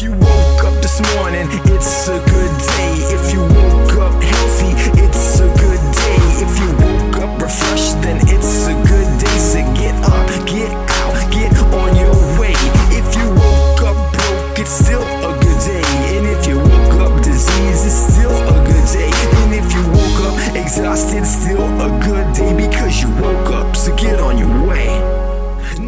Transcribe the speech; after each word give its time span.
If 0.00 0.04
you 0.04 0.12
woke 0.12 0.64
up 0.64 0.72
this 0.80 0.98
morning, 1.14 1.46
it's 1.66 2.08
a 2.08 2.18
good 2.32 2.54
day. 2.72 2.94
If 3.12 3.34
you 3.34 3.42
woke 3.42 3.98
up 4.00 4.22
healthy, 4.22 4.72
it's 5.04 5.40
a 5.40 5.48
good 5.60 5.82
day. 5.92 6.20
If 6.40 6.52
you 6.58 6.68
woke 6.72 7.16
up 7.18 7.42
refreshed, 7.42 8.00
then 8.00 8.16
it's 8.22 8.49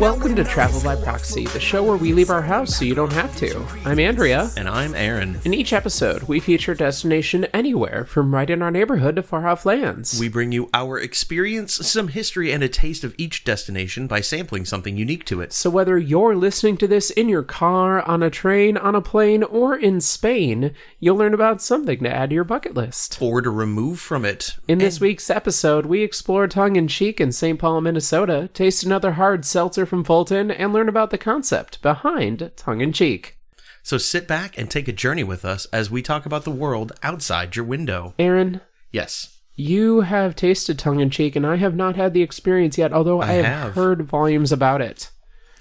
Welcome 0.03 0.34
to 0.34 0.43
Travel 0.43 0.82
by 0.82 0.96
Proxy, 0.96 1.46
the 1.46 1.61
show 1.61 1.85
where 1.85 1.96
we 1.96 2.12
leave 2.12 2.29
our 2.29 2.43
house 2.43 2.77
so 2.77 2.85
you 2.85 2.93
don't 2.93 3.12
have 3.12 3.37
to. 3.37 3.64
I'm 3.85 4.00
Andrea. 4.00 4.50
And 4.57 4.68
I'm 4.68 4.96
Aaron. 4.96 5.40
In 5.44 5.54
each 5.54 5.72
episode, 5.72 6.25
we 6.25 6.40
feature 6.40 6.75
destination 6.75 7.44
anywhere 7.54 8.04
from 8.04 8.35
right 8.35 8.50
in 8.50 8.63
our 8.63 8.72
neighborhood 8.72 9.14
to 9.14 9.22
far 9.22 9.46
off 9.46 9.64
lands. 9.64 10.18
We 10.18 10.29
bring 10.29 10.50
you 10.50 10.68
our 10.75 10.99
experience, 10.99 11.75
some 11.75 12.08
history, 12.08 12.50
and 12.50 12.64
a 12.64 12.68
taste 12.68 13.04
of 13.04 13.14
each 13.17 13.44
destination 13.44 14.08
by 14.08 14.22
sampling 14.22 14.64
something 14.64 14.96
unique 14.96 15.25
to 15.27 15.41
it. 15.41 15.53
so 15.53 15.71
whether 15.71 15.96
you're 15.96 16.35
listening 16.35 16.79
to 16.79 16.89
this 16.89 17.11
in 17.13 17.29
your 17.29 17.44
car, 17.44 18.03
on 18.03 18.25
a 18.25 18.29
train, 18.30 18.77
on 18.77 18.96
a 18.96 19.00
plane, 19.00 19.44
or 19.44 19.77
in 19.77 20.00
Spain, 20.00 20.75
you'll 20.99 21.14
learn 21.14 21.32
about 21.32 21.63
something 21.63 22.03
to 22.03 22.13
add 22.13 22.30
to 22.30 22.35
your 22.35 22.43
bucket 22.43 22.75
list. 22.75 23.19
Or 23.22 23.41
to 23.41 23.50
remove 23.50 24.00
from 24.00 24.25
it. 24.25 24.57
In 24.66 24.80
this 24.80 24.99
week's 24.99 25.30
episode, 25.30 25.86
we 25.86 26.03
explore 26.03 26.49
tongue 26.49 26.75
in 26.75 26.89
cheek 26.89 27.21
in 27.21 27.30
St. 27.30 27.57
Paul, 27.57 27.80
Minnesota, 27.82 28.50
taste 28.53 28.82
another 28.82 29.13
hard 29.13 29.44
seltzer 29.44 29.86
from 29.93 30.05
Fulton, 30.05 30.51
and 30.51 30.73
learn 30.73 30.89
about 30.89 31.11
the 31.11 31.19
concept 31.19 31.82
behind 31.82 32.50
tongue 32.56 32.81
in 32.81 32.95
cheek. 32.95 33.37
So 33.83 33.98
sit 33.98 34.27
back 34.27 34.56
and 34.56 34.70
take 34.70 34.89
a 34.89 34.92
journey 34.92 35.23
with 35.23 35.45
us 35.45 35.67
as 35.67 35.91
we 35.91 36.00
talk 36.00 36.25
about 36.25 36.45
the 36.45 36.50
world 36.50 36.92
outside 37.03 37.56
your 37.56 37.66
window. 37.66 38.14
Aaron, 38.19 38.62
Yes. 38.91 39.36
You 39.55 40.00
have 40.00 40.34
tasted 40.34 40.78
tongue 40.78 41.00
in 41.00 41.11
cheek, 41.11 41.36
and 41.36 41.47
I 41.47 41.56
have 41.56 41.75
not 41.77 41.94
had 41.94 42.14
the 42.14 42.22
experience 42.22 42.78
yet, 42.78 42.91
although 42.94 43.20
I, 43.20 43.27
I 43.28 43.33
have, 43.34 43.44
have. 43.44 43.75
heard 43.75 44.03
volumes 44.05 44.50
about 44.50 44.81
it. 44.81 45.11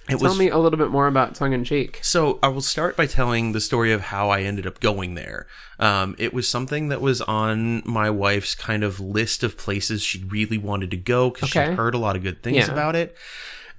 It 0.08 0.11
Tell 0.20 0.30
was 0.30 0.39
me 0.39 0.48
a 0.50 0.58
little 0.58 0.80
bit 0.80 0.89
more 0.92 1.08
about 1.08 1.36
tongue 1.36 1.52
in 1.52 1.66
cheek. 1.66 2.00
So 2.02 2.39
I 2.42 2.48
will 2.48 2.61
start 2.61 2.95
by 2.95 3.05
telling 3.05 3.52
the 3.52 3.59
story 3.59 3.92
of 3.92 4.00
how 4.00 4.30
I 4.30 4.44
ended 4.44 4.66
up 4.66 4.80
going 4.80 5.16
there. 5.16 5.45
Um, 5.77 6.16
it 6.17 6.33
was 6.33 6.48
something 6.48 6.88
that 6.88 7.02
was 7.02 7.22
on 7.22 7.83
my 7.86 8.09
wife's 8.09 8.55
kind 8.55 8.86
of 8.86 9.02
list 9.02 9.44
of 9.44 9.58
places 9.58 10.02
she 10.02 10.23
really 10.23 10.58
wanted 10.58 10.89
to 10.92 10.98
go 10.98 11.30
because 11.30 11.50
Okay. 11.53 11.70
she'd 11.72 11.75
heard 11.75 11.94
a 11.94 11.98
lot 11.98 12.16
of 12.16 12.23
good 12.23 12.42
things 12.42 12.67
Yeah. 12.67 12.72
about 12.72 12.95
it. 12.95 13.14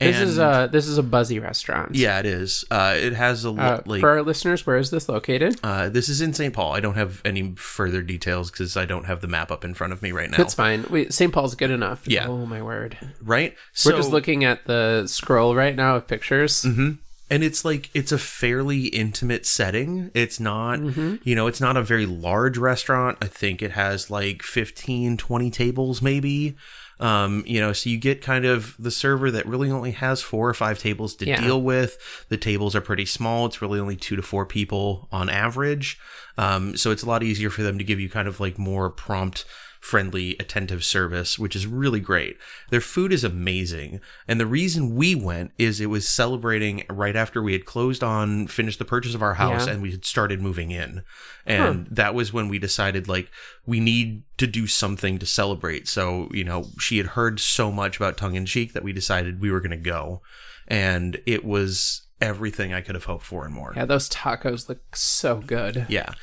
This 0.00 0.18
is 0.18 0.38
a 0.38 0.68
this 0.72 0.86
is 0.86 0.98
a 0.98 1.02
buzzy 1.02 1.38
restaurant. 1.38 1.94
yeah, 1.94 2.18
it 2.18 2.26
is. 2.26 2.64
Uh, 2.70 2.94
it 2.96 3.12
has 3.14 3.44
a 3.44 3.50
Uh, 3.50 3.82
like 3.86 4.00
for 4.00 4.10
our 4.10 4.22
listeners, 4.22 4.66
where 4.66 4.76
is 4.76 4.90
this 4.90 5.08
located? 5.08 5.58
Uh, 5.62 5.88
this 5.88 6.08
is 6.08 6.20
in 6.20 6.32
St. 6.34 6.52
Paul. 6.54 6.72
I 6.72 6.80
don't 6.80 6.94
have 6.96 7.20
any 7.24 7.54
further 7.56 8.02
details 8.02 8.50
because 8.50 8.76
I 8.76 8.84
don't 8.84 9.04
have 9.04 9.20
the 9.20 9.28
map 9.28 9.50
up 9.50 9.64
in 9.64 9.74
front 9.74 9.92
of 9.92 10.02
me 10.02 10.10
right 10.12 10.30
now. 10.30 10.36
That's 10.38 10.54
fine. 10.54 10.84
Wait, 10.90 11.12
St. 11.12 11.32
Paul's 11.32 11.54
good 11.54 11.70
enough. 11.70 12.06
Yeah. 12.08 12.26
Oh 12.28 12.46
my 12.46 12.62
word. 12.62 12.96
right. 13.22 13.54
We're 13.84 13.92
just 13.96 14.10
looking 14.10 14.44
at 14.44 14.64
the 14.66 15.04
scroll 15.06 15.54
right 15.54 15.76
now 15.76 15.96
of 15.96 16.06
pictures. 16.08 16.64
and 16.64 16.98
it's 17.44 17.64
like 17.64 17.88
it's 17.94 18.12
a 18.12 18.18
fairly 18.18 18.86
intimate 18.88 19.46
setting. 19.46 20.10
It's 20.14 20.38
not, 20.40 20.80
Mm-hmm. 20.80 21.16
you 21.24 21.34
know, 21.34 21.46
it's 21.46 21.60
not 21.60 21.76
a 21.76 21.82
very 21.82 22.04
large 22.06 22.58
restaurant. 22.58 23.18
I 23.22 23.26
think 23.26 23.62
it 23.62 23.70
has 23.72 24.10
like 24.10 24.42
15, 24.42 25.16
20 25.16 25.50
tables 25.50 26.02
maybe. 26.02 26.56
Um, 27.02 27.42
you 27.46 27.58
know, 27.60 27.72
so 27.72 27.90
you 27.90 27.98
get 27.98 28.22
kind 28.22 28.44
of 28.44 28.76
the 28.78 28.90
server 28.92 29.30
that 29.32 29.44
really 29.44 29.70
only 29.70 29.90
has 29.90 30.22
four 30.22 30.48
or 30.48 30.54
five 30.54 30.78
tables 30.78 31.16
to 31.16 31.26
Yeah. 31.26 31.40
deal 31.40 31.60
with. 31.60 31.98
The 32.28 32.36
tables 32.36 32.76
are 32.76 32.80
pretty 32.80 33.06
small. 33.06 33.44
It's 33.46 33.60
really 33.60 33.80
only 33.80 33.96
two 33.96 34.14
to 34.14 34.22
four 34.22 34.46
people 34.46 35.08
on 35.10 35.28
average. 35.28 35.98
Um, 36.38 36.76
so 36.76 36.92
it's 36.92 37.02
a 37.02 37.06
lot 37.06 37.22
easier 37.24 37.50
for 37.50 37.62
them 37.64 37.76
to 37.78 37.84
give 37.84 37.98
you 37.98 38.08
kind 38.08 38.28
of 38.28 38.38
like 38.38 38.56
more 38.56 38.88
prompt, 38.88 39.44
friendly, 39.82 40.36
attentive 40.38 40.84
service, 40.84 41.40
which 41.40 41.56
is 41.56 41.66
really 41.66 41.98
great. 41.98 42.38
Their 42.70 42.80
food 42.80 43.12
is 43.12 43.24
amazing. 43.24 44.00
And 44.28 44.38
the 44.38 44.46
reason 44.46 44.94
we 44.94 45.16
went 45.16 45.50
is 45.58 45.80
it 45.80 45.86
was 45.86 46.08
celebrating 46.08 46.84
right 46.88 47.16
after 47.16 47.42
we 47.42 47.52
had 47.52 47.64
closed 47.64 48.02
on, 48.04 48.46
finished 48.46 48.78
the 48.78 48.84
purchase 48.84 49.16
of 49.16 49.22
our 49.22 49.34
house, 49.34 49.66
Yeah. 49.66 49.72
and 49.74 49.82
we 49.82 49.90
had 49.90 50.04
started 50.04 50.40
moving 50.40 50.70
in. 50.70 51.02
And 51.44 51.88
that 51.90 52.14
was 52.14 52.32
when 52.32 52.46
we 52.46 52.60
decided, 52.60 53.08
like, 53.08 53.28
we 53.66 53.80
need 53.80 54.22
to 54.38 54.46
do 54.46 54.68
something 54.68 55.18
to 55.18 55.26
celebrate. 55.26 55.88
So, 55.88 56.28
you 56.32 56.44
know, 56.44 56.68
she 56.78 56.98
had 56.98 57.08
heard 57.08 57.40
so 57.40 57.72
much 57.72 57.96
about 57.96 58.16
tongue 58.16 58.36
in 58.36 58.46
cheek 58.46 58.74
that 58.74 58.84
we 58.84 58.92
decided 58.92 59.40
we 59.40 59.50
were 59.50 59.60
going 59.60 59.72
to 59.72 59.76
go. 59.76 60.22
And 60.68 61.20
it 61.26 61.44
was 61.44 62.02
everything 62.22 62.72
I 62.72 62.80
could 62.80 62.94
have 62.94 63.04
hoped 63.04 63.24
for 63.26 63.44
and 63.44 63.52
more. 63.52 63.72
Yeah, 63.76 63.84
those 63.84 64.08
tacos 64.08 64.68
look 64.68 64.94
so 64.96 65.40
good. 65.40 65.84
Yeah. 65.88 66.14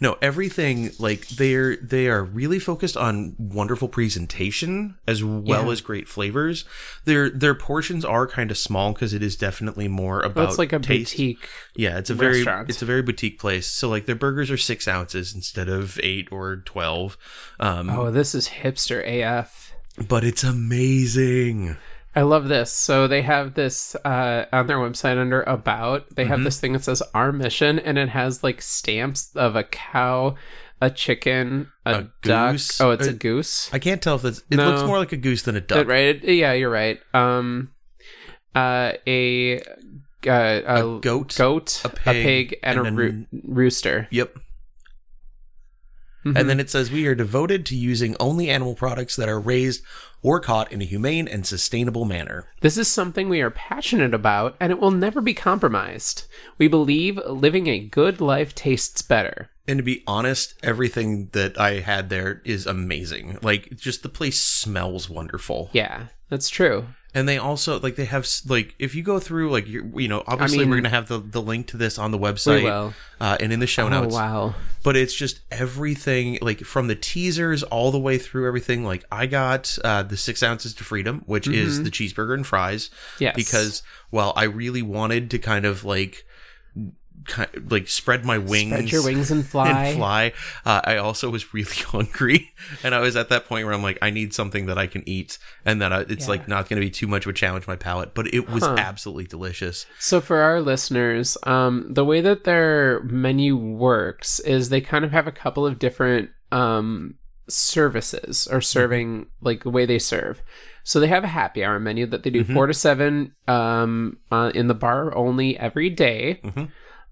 No, 0.00 0.16
everything 0.20 0.90
like 0.98 1.26
they're 1.28 1.76
they 1.78 2.06
are 2.08 2.22
really 2.22 2.58
focused 2.58 2.96
on 2.96 3.34
wonderful 3.38 3.88
presentation 3.88 4.96
as 5.08 5.24
well 5.24 5.64
Yeah. 5.66 5.72
as 5.72 5.80
great 5.80 6.08
flavors. 6.08 6.64
Their 7.06 7.30
their 7.30 7.54
portions 7.54 8.04
are 8.04 8.26
kind 8.26 8.50
of 8.50 8.58
small 8.58 8.92
because 8.92 9.14
it 9.14 9.22
is 9.22 9.34
definitely 9.36 9.88
more 9.88 10.20
about 10.20 10.36
Well, 10.36 10.48
it's 10.48 10.58
like 10.58 10.72
a 10.74 10.78
taste. 10.78 11.12
boutique. 11.12 11.48
Yeah, 11.74 11.98
it's 11.98 12.10
a 12.10 12.14
very 12.14 12.44
it's 12.68 12.82
a 12.82 12.86
very 12.86 13.02
boutique 13.02 13.38
place. 13.40 13.66
So 13.66 13.88
like 13.88 14.06
their 14.06 14.14
burgers 14.14 14.50
are 14.50 14.56
six 14.58 14.86
ounces 14.86 15.34
instead 15.34 15.68
of 15.68 15.98
eight 16.02 16.28
or 16.30 16.56
twelve. 16.56 17.16
Um, 17.58 17.88
Oh, 17.88 18.10
this 18.10 18.34
is 18.34 18.48
hipster 18.48 19.02
AF. 19.06 19.72
but 20.08 20.22
it's 20.22 20.44
amazing. 20.44 21.76
I 22.16 22.22
love 22.22 22.48
this. 22.48 22.72
So 22.72 23.06
they 23.06 23.20
have 23.22 23.54
this 23.54 23.94
uh, 23.96 24.46
on 24.52 24.66
their 24.66 24.78
website 24.78 25.18
under 25.20 25.42
about. 25.42 26.16
They 26.16 26.22
Mm-hmm. 26.24 26.30
have 26.32 26.44
this 26.44 26.58
thing 26.58 26.72
that 26.72 26.82
says 26.82 27.02
our 27.14 27.30
mission, 27.30 27.78
and 27.78 27.98
it 27.98 28.08
has 28.08 28.42
like 28.42 28.62
stamps 28.62 29.30
of 29.36 29.54
a 29.54 29.62
cow, 29.64 30.34
a 30.80 30.88
chicken, 30.90 31.70
a, 31.84 31.90
A 31.94 32.10
duck. 32.22 32.52
goose. 32.52 32.80
Oh, 32.80 32.90
it's 32.92 33.06
a 33.06 33.10
Uh, 33.10 33.14
goose. 33.18 33.70
I 33.72 33.78
can't 33.78 34.00
tell 34.02 34.16
if 34.16 34.24
it's 34.24 34.38
it 34.50 34.56
No. 34.56 34.70
looks 34.70 34.82
more 34.86 34.98
like 34.98 35.12
a 35.12 35.16
goose 35.18 35.42
than 35.42 35.56
a 35.56 35.60
duck. 35.60 35.76
That 35.78 35.86
right? 35.86 36.24
Yeah, 36.24 36.54
you're 36.54 36.70
right. 36.70 36.98
Um, 37.12 37.72
uh, 38.54 38.92
a 39.06 39.58
uh, 39.60 39.60
a, 40.26 40.98
goat, 41.02 41.36
goat, 41.36 41.82
a 41.84 41.88
a 41.88 41.90
pig, 41.90 42.24
pig, 42.50 42.58
and, 42.62 42.78
and 42.78 42.88
a 42.88 42.92
roo- 42.92 43.26
rooster. 43.44 44.08
Yep. 44.10 44.38
Mhm. 46.26 46.38
And 46.38 46.50
then 46.50 46.58
it 46.58 46.68
says 46.68 46.90
we 46.90 47.06
are 47.06 47.14
devoted 47.14 47.64
to 47.66 47.76
using 47.76 48.16
only 48.18 48.50
animal 48.50 48.74
products 48.74 49.14
that 49.16 49.28
are 49.28 49.38
raised 49.38 49.82
or 50.22 50.40
caught 50.40 50.72
in 50.72 50.82
a 50.82 50.84
humane 50.84 51.28
and 51.28 51.46
sustainable 51.46 52.04
manner. 52.04 52.48
This 52.60 52.76
is 52.76 52.88
something 52.88 53.28
we 53.28 53.40
are 53.40 53.50
passionate 53.50 54.12
about, 54.12 54.56
and 54.58 54.72
it 54.72 54.80
will 54.80 54.90
never 54.90 55.20
be 55.20 55.34
compromised. 55.34 56.24
We 56.58 56.66
believe 56.66 57.20
living 57.26 57.68
a 57.68 57.78
good 57.78 58.20
life 58.20 58.54
tastes 58.54 59.02
better. 59.02 59.50
And 59.68 59.78
to 59.78 59.84
be 59.84 60.02
honest, 60.06 60.54
everything 60.64 61.28
that 61.32 61.58
I 61.60 61.80
had 61.80 62.08
there 62.08 62.42
is 62.44 62.66
amazing. 62.66 63.38
Like 63.42 63.76
just 63.76 64.02
the 64.02 64.08
place 64.08 64.40
smells 64.42 65.08
wonderful. 65.08 65.70
Yeah, 65.72 66.06
that's 66.28 66.48
true. 66.48 66.86
And 67.16 67.26
they 67.26 67.38
also 67.38 67.80
like 67.80 67.96
they 67.96 68.04
have 68.04 68.28
like 68.46 68.74
if 68.78 68.94
you 68.94 69.02
go 69.02 69.18
through 69.18 69.50
like 69.50 69.66
you 69.66 69.90
you 69.96 70.06
know 70.06 70.22
obviously 70.26 70.58
mean- 70.58 70.68
we're 70.70 70.76
gonna 70.76 70.90
have 70.90 71.08
the 71.08 71.18
the 71.18 71.40
link 71.40 71.66
to 71.68 71.78
this 71.78 71.98
on 71.98 72.10
the 72.10 72.18
website 72.18 72.92
uh, 73.20 73.36
and 73.40 73.52
in 73.54 73.58
the 73.60 73.66
show 73.66 73.86
Oh 73.86 73.88
notes. 73.88 74.14
wow. 74.14 74.54
but 74.82 74.96
it's 74.96 75.14
just 75.14 75.40
everything 75.50 76.36
like 76.42 76.60
from 76.60 76.88
the 76.88 76.94
teasers 76.94 77.62
all 77.62 77.90
the 77.90 77.98
way 77.98 78.18
through 78.18 78.46
everything 78.46 78.84
like 78.84 79.04
i 79.10 79.24
got 79.24 79.78
uh, 79.82 80.02
the 80.02 80.16
six 80.18 80.42
ounces 80.42 80.74
to 80.74 80.84
freedom 80.84 81.22
which 81.26 81.48
is 81.48 81.82
the 81.84 81.90
cheeseburger 81.90 82.34
and 82.34 82.46
fries 82.46 82.90
Mm-hmm. 82.90 83.22
Yes. 83.24 83.34
because 83.36 83.82
well 84.10 84.34
i 84.36 84.44
really 84.44 84.82
wanted 84.82 85.30
to 85.30 85.38
kind 85.38 85.64
of 85.64 85.84
like 85.86 86.25
ki- 87.26 87.60
like 87.68 87.88
spread 87.88 88.24
my 88.24 88.38
wings 88.38 88.72
Spread 88.72 88.92
your 88.92 89.04
wings 89.04 89.30
and 89.30 89.46
fly. 89.52 89.86
and 89.86 89.96
fly. 89.98 90.32
uh, 90.64 90.80
i 90.84 90.96
also 90.96 91.30
was 91.30 91.52
really 91.54 91.74
hungry 91.76 92.52
and 92.82 92.94
i 92.94 93.00
was 93.00 93.16
at 93.16 93.28
that 93.28 93.46
point 93.46 93.64
where 93.66 93.74
i'm 93.74 93.82
like 93.82 93.98
i 94.02 94.10
need 94.10 94.32
something 94.34 94.66
that 94.66 94.78
i 94.78 94.86
can 94.86 95.02
eat 95.08 95.38
and 95.64 95.80
that 95.82 95.92
I, 95.92 96.00
it's 96.02 96.28
like 96.28 96.48
not 96.48 96.68
going 96.68 96.80
to 96.80 96.86
be 96.86 96.90
too 96.90 97.06
much 97.06 97.26
of 97.26 97.30
a 97.30 97.32
challenge 97.32 97.66
my 97.66 97.76
palate 97.76 98.14
but 98.14 98.32
it 98.32 98.48
was 98.48 98.62
absolutely 98.62 99.24
delicious. 99.24 99.86
So 99.98 100.20
for 100.20 100.38
our 100.38 100.60
listeners, 100.60 101.36
um, 101.44 101.86
the 101.92 102.04
way 102.04 102.20
that 102.20 102.44
their 102.44 103.02
menu 103.04 103.56
works 103.56 104.40
is 104.40 104.68
they 104.68 104.80
kind 104.80 105.04
of 105.04 105.12
have 105.12 105.26
a 105.26 105.32
couple 105.32 105.66
of 105.66 105.78
different 105.78 106.30
um, 106.52 107.14
services 107.48 108.46
or 108.50 108.60
serving 108.60 109.26
like 109.40 109.62
the 109.64 109.70
way 109.70 109.86
they 109.86 109.98
serve. 109.98 110.42
So 110.84 111.00
they 111.00 111.08
have 111.08 111.24
a 111.24 111.28
happy 111.28 111.64
hour 111.64 111.80
menu 111.80 112.06
that 112.06 112.22
they 112.22 112.30
do 112.30 112.44
four 112.44 112.66
to 112.68 112.74
seven 112.74 113.34
um, 113.48 114.18
uh, 114.30 114.52
in 114.54 114.68
the 114.68 114.74
bar 114.74 115.16
only 115.16 115.58
every 115.58 115.90
day. 115.90 116.40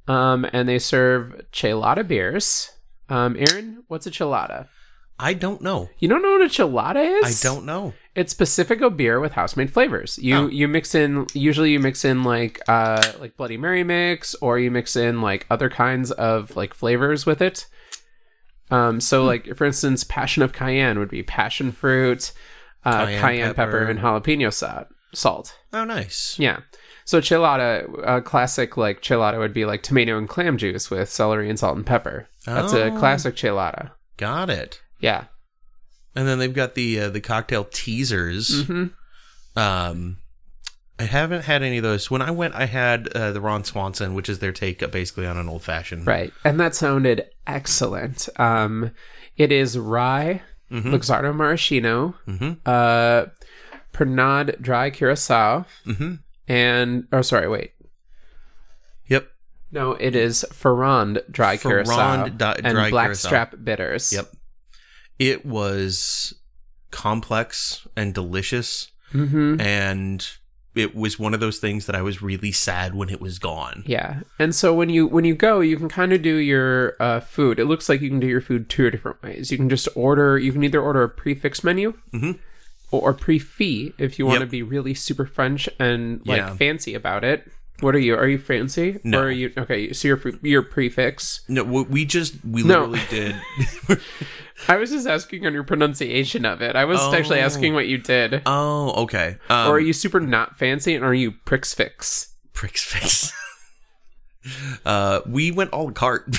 Um, 0.06 0.46
and 0.52 0.68
they 0.68 0.78
serve 0.78 1.40
chelada 1.52 2.06
beers. 2.06 2.70
Um, 3.08 3.36
Aaron, 3.38 3.84
what's 3.88 4.06
a 4.06 4.10
chelada? 4.10 4.68
i 5.16 5.32
don't 5.32 5.60
know 5.62 5.88
You 6.00 6.08
don't 6.08 6.22
know 6.22 6.32
what 6.32 6.42
a 6.42 6.46
chelada 6.46 7.22
is? 7.22 7.44
i 7.44 7.48
don't 7.48 7.64
know 7.64 7.94
It's 8.16 8.34
Pacifico 8.34 8.90
beer 8.90 9.20
with 9.20 9.32
house 9.32 9.56
made 9.56 9.72
flavors. 9.72 10.18
You 10.18 10.34
Oh. 10.36 10.46
you 10.48 10.66
mix 10.66 10.92
in 10.92 11.26
usually 11.34 11.70
you 11.70 11.78
mix 11.78 12.04
in 12.04 12.24
like 12.24 12.60
uh 12.68 13.00
like 13.20 13.36
Bloody 13.36 13.56
Mary 13.56 13.84
mix 13.84 14.34
or 14.40 14.58
you 14.58 14.72
mix 14.72 14.96
in 14.96 15.20
like 15.22 15.46
other 15.48 15.68
kinds 15.70 16.10
of 16.10 16.56
like 16.56 16.74
flavors 16.74 17.26
with 17.26 17.40
it. 17.40 17.66
Um 18.72 19.00
so 19.00 19.20
Hmm. 19.20 19.26
like 19.28 19.56
for 19.56 19.64
instance 19.64 20.02
passion 20.02 20.42
of 20.42 20.52
cayenne 20.52 20.98
would 20.98 21.10
be 21.10 21.22
passion 21.22 21.70
fruit, 21.70 22.32
uh, 22.84 23.06
Cayenne 23.06 23.20
cayenne, 23.20 23.54
pepper. 23.54 23.70
pepper. 23.70 23.90
and 23.90 24.00
jalapeno 24.00 24.52
sa- 24.52 24.84
salt. 25.12 25.56
oh 25.72 25.84
nice 25.84 26.36
Yeah. 26.40 26.58
So 27.04 27.20
chilada, 27.20 27.86
a 28.06 28.22
classic 28.22 28.76
like 28.76 29.02
chilada 29.02 29.38
would 29.38 29.52
be 29.52 29.64
like 29.66 29.82
tomato 29.82 30.16
and 30.16 30.28
clam 30.28 30.56
juice 30.56 30.90
with 30.90 31.10
celery 31.10 31.50
and 31.50 31.58
salt 31.58 31.76
and 31.76 31.84
pepper. 31.86 32.28
That's 32.46 32.72
a 32.72 32.90
Oh. 32.92 32.98
classic 32.98 33.34
chilada. 33.36 33.90
Got 34.16 34.48
it. 34.50 34.80
Yeah. 35.00 35.24
And 36.16 36.26
then 36.28 36.38
they've 36.38 36.54
got 36.54 36.74
the 36.74 37.00
uh, 37.00 37.08
the 37.10 37.20
cocktail 37.20 37.64
teasers. 37.64 38.64
hmm 38.66 38.86
Um, 39.56 40.18
I 40.98 41.04
haven't 41.04 41.42
had 41.42 41.62
any 41.62 41.78
of 41.78 41.82
those. 41.82 42.10
When 42.10 42.22
I 42.22 42.30
went, 42.30 42.54
I 42.54 42.66
had 42.66 43.08
uh, 43.08 43.32
the 43.32 43.40
Ron 43.40 43.64
Swanson, 43.64 44.14
which 44.14 44.28
is 44.28 44.38
their 44.38 44.52
take 44.52 44.82
uh, 44.82 44.86
basically 44.86 45.26
on 45.26 45.36
an 45.36 45.48
old 45.48 45.62
fashioned. 45.62 46.06
Right. 46.06 46.32
And 46.44 46.58
that 46.60 46.74
sounded 46.74 47.26
excellent. 47.46 48.28
Um, 48.36 48.92
it 49.36 49.50
is 49.52 49.76
rye, 49.76 50.42
Mhm. 50.70 50.92
Luxardo 50.92 51.34
Maraschino, 51.34 52.14
Mhm. 52.28 52.58
uh, 52.64 53.26
Pernod 53.92 54.60
Dry 54.60 54.90
Curacao, 54.90 55.66
Mm-hmm. 55.86 56.14
And 56.48 57.06
oh, 57.12 57.22
sorry, 57.22 57.48
wait. 57.48 57.72
Yep. 59.08 59.28
No, 59.72 59.92
it 59.92 60.14
is 60.14 60.44
Ferrand 60.52 61.20
Dry 61.30 61.56
Ferrand 61.56 61.86
Curacao 61.86 62.28
di- 62.28 62.54
and 62.64 62.74
Dry 62.74 62.90
Blackstrap 62.90 63.54
Bitters. 63.62 64.12
Yep. 64.12 64.32
It 65.18 65.44
was 65.46 66.34
complex 66.90 67.86
and 67.96 68.14
delicious, 68.14 68.90
Mm-hmm. 69.12 69.60
and 69.60 70.26
it 70.74 70.92
was 70.96 71.20
one 71.20 71.34
of 71.34 71.38
those 71.40 71.58
things 71.60 71.86
that 71.86 71.94
I 71.94 72.02
was 72.02 72.20
really 72.20 72.50
sad 72.50 72.96
when 72.96 73.08
it 73.08 73.20
was 73.20 73.38
gone. 73.38 73.84
Yeah, 73.86 74.20
and 74.40 74.52
so 74.52 74.74
when 74.74 74.88
you 74.88 75.06
when 75.06 75.24
you 75.24 75.36
go, 75.36 75.60
you 75.60 75.76
can 75.76 75.88
kind 75.88 76.12
of 76.12 76.20
do 76.22 76.34
your 76.36 76.96
uh, 76.98 77.20
food. 77.20 77.60
It 77.60 77.66
looks 77.66 77.88
like 77.88 78.00
you 78.00 78.08
can 78.10 78.18
do 78.18 78.26
your 78.26 78.40
food 78.40 78.68
two 78.68 78.90
different 78.90 79.22
ways. 79.22 79.52
You 79.52 79.56
can 79.56 79.68
just 79.68 79.86
order. 79.94 80.36
You 80.36 80.52
can 80.52 80.64
either 80.64 80.80
order 80.80 81.04
a 81.04 81.08
prefix 81.08 81.62
menu, 81.62 81.94
Mhm. 82.12 82.40
Or, 82.98 83.12
pre-fee 83.14 83.92
if 83.98 84.18
you 84.18 84.26
want 84.26 84.38
to 84.40 84.44
Yep. 84.46 84.50
be 84.50 84.62
really 84.62 84.94
super 84.94 85.26
French 85.26 85.68
and 85.78 86.20
like 86.26 86.38
Yeah. 86.38 86.54
fancy 86.54 86.94
about 86.94 87.24
it. 87.24 87.50
What 87.80 87.94
are 87.96 87.98
you? 87.98 88.14
Are 88.14 88.28
you 88.28 88.38
fancy? 88.38 89.00
No. 89.02 89.20
Or 89.20 89.24
are 89.24 89.30
you 89.30 89.52
okay? 89.58 89.92
So 89.92 90.06
your 90.08 90.20
your 90.42 90.62
prefix. 90.62 91.40
No, 91.48 91.64
we 91.64 92.04
just 92.04 92.34
we 92.44 92.62
No. 92.62 92.84
literally 92.86 93.00
did. 93.10 93.36
I 94.68 94.76
was 94.76 94.90
just 94.90 95.08
asking 95.08 95.44
on 95.46 95.52
your 95.52 95.64
pronunciation 95.64 96.44
of 96.44 96.62
it. 96.62 96.76
I 96.76 96.84
was 96.84 97.00
actually 97.12 97.40
Oh. 97.40 97.44
asking 97.44 97.74
what 97.74 97.88
you 97.88 97.98
did. 97.98 98.42
oh, 98.46 99.02
okay. 99.02 99.36
Um, 99.50 99.68
or 99.68 99.72
are 99.76 99.80
you 99.80 99.92
super 99.92 100.20
not 100.20 100.56
fancy, 100.56 100.94
and 100.94 101.04
are 101.04 101.12
you 101.14 101.32
pricks 101.32 101.74
fix? 101.74 102.28
pricks 102.52 102.84
face. 102.92 103.32
uh, 104.86 105.20
we 105.26 105.50
went 105.50 105.70
all 105.70 105.90
cart. 105.90 106.36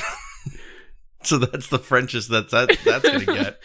so 1.24 1.38
that's 1.38 1.68
the 1.68 1.80
Frenchest 1.80 2.30
that's 2.30 2.52
that 2.52 2.78
that's 2.86 3.04
gonna 3.10 3.26
get. 3.26 3.60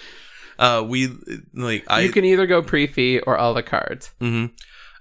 Uh, 0.61 0.85
we 0.87 1.09
like 1.55 1.85
I 1.89 2.03
you 2.03 2.11
can 2.13 2.25
either 2.25 2.47
go 2.47 2.63
pre-fee 2.63 3.19
or 3.21 3.35
a 3.37 3.49
la 3.51 3.63
carte. 3.63 4.11
hmm 4.21 4.47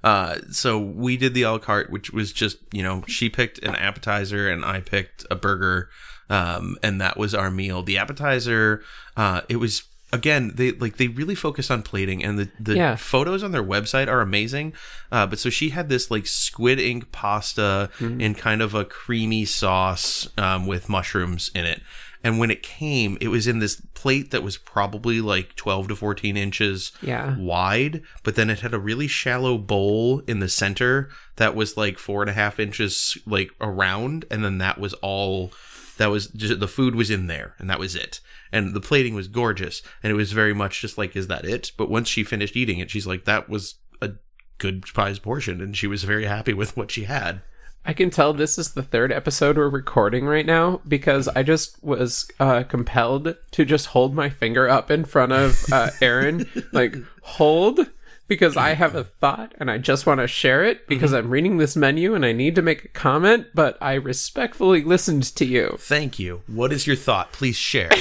Uh, 0.03 0.38
so 0.51 0.79
we 0.79 1.17
did 1.17 1.33
the 1.33 1.44
a 1.44 1.51
la 1.51 1.57
carte, 1.59 1.89
which 1.91 2.11
was 2.11 2.31
just 2.31 2.57
you 2.71 2.81
know 2.81 3.03
she 3.07 3.29
picked 3.29 3.59
an 3.59 3.75
appetizer 3.75 4.50
and 4.50 4.63
I 4.63 4.79
picked 4.79 5.25
a 5.29 5.35
burger, 5.35 5.89
um, 6.29 6.77
and 6.81 7.01
that 7.01 7.17
was 7.17 7.35
our 7.35 7.51
meal. 7.51 7.83
The 7.83 7.97
appetizer, 7.97 8.81
uh, 9.17 9.41
it 9.50 9.57
was 9.57 9.83
again 10.13 10.53
they 10.56 10.71
like 10.71 10.95
they 10.97 11.07
really 11.09 11.35
focus 11.35 11.69
on 11.69 11.83
plating, 11.83 12.23
and 12.23 12.39
the 12.39 12.50
the 12.59 12.75
Yeah. 12.75 12.95
photos 12.95 13.44
on 13.44 13.51
their 13.51 13.63
website 13.75 14.07
are 14.07 14.21
amazing. 14.21 14.71
Uh, 15.11 15.27
but 15.27 15.38
so 15.39 15.50
she 15.50 15.69
had 15.69 15.89
this 15.89 16.09
like 16.09 16.25
squid 16.27 16.79
ink 16.79 17.11
pasta 17.11 17.89
in 18.00 18.33
kind 18.35 18.61
of 18.61 18.73
a 18.73 18.85
creamy 18.85 19.44
sauce 19.45 20.29
um, 20.38 20.65
with 20.65 20.88
mushrooms 20.88 21.51
in 21.53 21.65
it. 21.65 21.81
And 22.24 22.38
when 22.38 22.51
it 22.51 22.62
came, 22.62 23.18
it 23.21 23.30
was 23.30 23.48
in 23.48 23.60
this 23.60 23.81
plate 23.94 24.31
that 24.31 24.44
was 24.44 24.57
probably 24.57 25.21
like 25.21 25.56
12 25.56 25.88
to 25.89 25.95
14 25.95 26.36
inches 26.36 26.92
Yeah. 27.01 27.38
wide, 27.38 28.01
but 28.24 28.36
then 28.36 28.50
it 28.50 28.60
had 28.60 28.74
a 28.74 28.80
really 28.80 29.07
shallow 29.07 29.57
bowl 29.57 30.19
in 30.27 30.39
the 30.39 30.50
center 30.50 31.10
that 31.38 31.56
was 31.56 31.77
like 31.77 31.98
four 31.98 32.21
and 32.21 32.30
a 32.30 32.33
half 32.33 32.60
inches 32.60 33.18
like 33.25 33.51
around, 33.62 34.25
and 34.30 34.44
then 34.44 34.57
that 34.57 34.80
was 34.80 34.94
all. 34.95 35.51
That 35.98 36.07
was 36.12 36.27
just 36.27 36.60
the 36.62 36.68
food 36.68 36.95
was 36.95 37.10
in 37.10 37.27
there, 37.27 37.56
and 37.60 37.69
that 37.69 37.80
was 37.80 37.94
it. 37.95 38.21
And 38.54 38.74
the 38.74 38.80
plating 38.81 39.16
was 39.16 39.27
gorgeous, 39.27 39.81
and 40.01 40.12
it 40.12 40.16
was 40.16 40.31
very 40.31 40.54
much 40.54 40.80
just 40.81 40.98
like, 40.98 41.13
is 41.16 41.27
that 41.27 41.44
it? 41.45 41.71
But 41.77 41.89
once 41.89 42.07
she 42.07 42.24
finished 42.24 42.56
eating 42.56 42.80
it, 42.80 42.89
she's 42.89 43.06
like, 43.07 43.25
that 43.25 43.50
was 43.50 43.75
a 44.01 44.12
good 44.60 44.86
sized 44.88 45.24
portion, 45.24 45.60
and 45.62 45.75
she 45.75 45.88
was 45.88 46.04
very 46.06 46.25
happy 46.25 46.54
with 46.54 46.75
what 46.77 46.89
she 46.92 47.04
had. 47.04 47.42
I 47.85 47.93
can 47.93 48.09
tell 48.09 48.33
this 48.33 48.57
is 48.57 48.73
the 48.73 48.83
third 48.83 49.11
episode 49.11 49.57
we're 49.57 49.69
recording 49.69 50.25
right 50.25 50.45
now 50.45 50.81
because 50.87 51.27
I 51.29 51.43
just 51.43 51.81
was 51.83 52.29
uh, 52.39 52.63
compelled 52.63 53.35
to 53.51 53.65
just 53.65 53.87
hold 53.87 54.13
my 54.13 54.29
finger 54.29 54.69
up 54.69 54.91
in 54.91 55.05
front 55.05 55.31
of 55.31 55.65
uh, 55.71 55.89
Aaron, 56.01 56.47
like 56.71 56.95
hold, 57.21 57.79
because 58.27 58.55
I 58.57 58.73
have 58.75 58.95
a 58.95 59.05
thought 59.05 59.55
and 59.59 59.71
I 59.71 59.77
just 59.77 60.05
want 60.05 60.19
to 60.19 60.27
share 60.27 60.63
it 60.63 60.87
because 60.87 61.13
I'm 61.13 61.31
reading 61.31 61.57
this 61.57 61.75
menu 61.75 62.13
and 62.13 62.25
I 62.25 62.31
need 62.31 62.55
to 62.55 62.61
make 62.61 62.85
a 62.85 62.89
comment, 62.89 63.47
but 63.55 63.77
I 63.81 63.93
respectfully 63.93 64.83
listened 64.83 65.23
to 65.35 65.45
you. 65.45 65.77
Thank 65.79 66.19
you. 66.19 66.43
What 66.47 66.71
is 66.71 66.85
your 66.85 66.95
thought? 66.95 67.31
Please 67.31 67.55
share. 67.55 67.91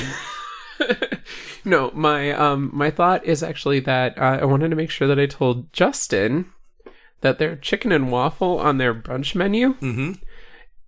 No, 1.65 1.91
my 1.93 2.31
um 2.33 2.71
my 2.73 2.91
thought 2.91 3.25
is 3.27 3.43
actually 3.43 3.81
that 3.81 4.17
uh, 4.17 4.39
I 4.41 4.45
wanted 4.47 4.71
to 4.71 4.77
make 4.77 4.91
sure 4.91 5.07
that 5.09 5.19
I 5.19 5.27
told 5.27 5.71
Justin 5.73 6.47
that 7.21 7.39
their 7.39 7.57
chicken 7.57 7.93
and 7.93 8.11
waffle 8.13 8.59
on 8.59 8.79
their 8.79 8.95
brunch 8.95 9.35
menu 9.35 9.73
hmm 9.75 10.13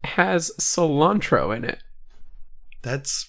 has 0.05 0.51
cilantro 0.59 1.55
in 1.55 1.63
it. 1.65 1.83
That's 2.83 3.29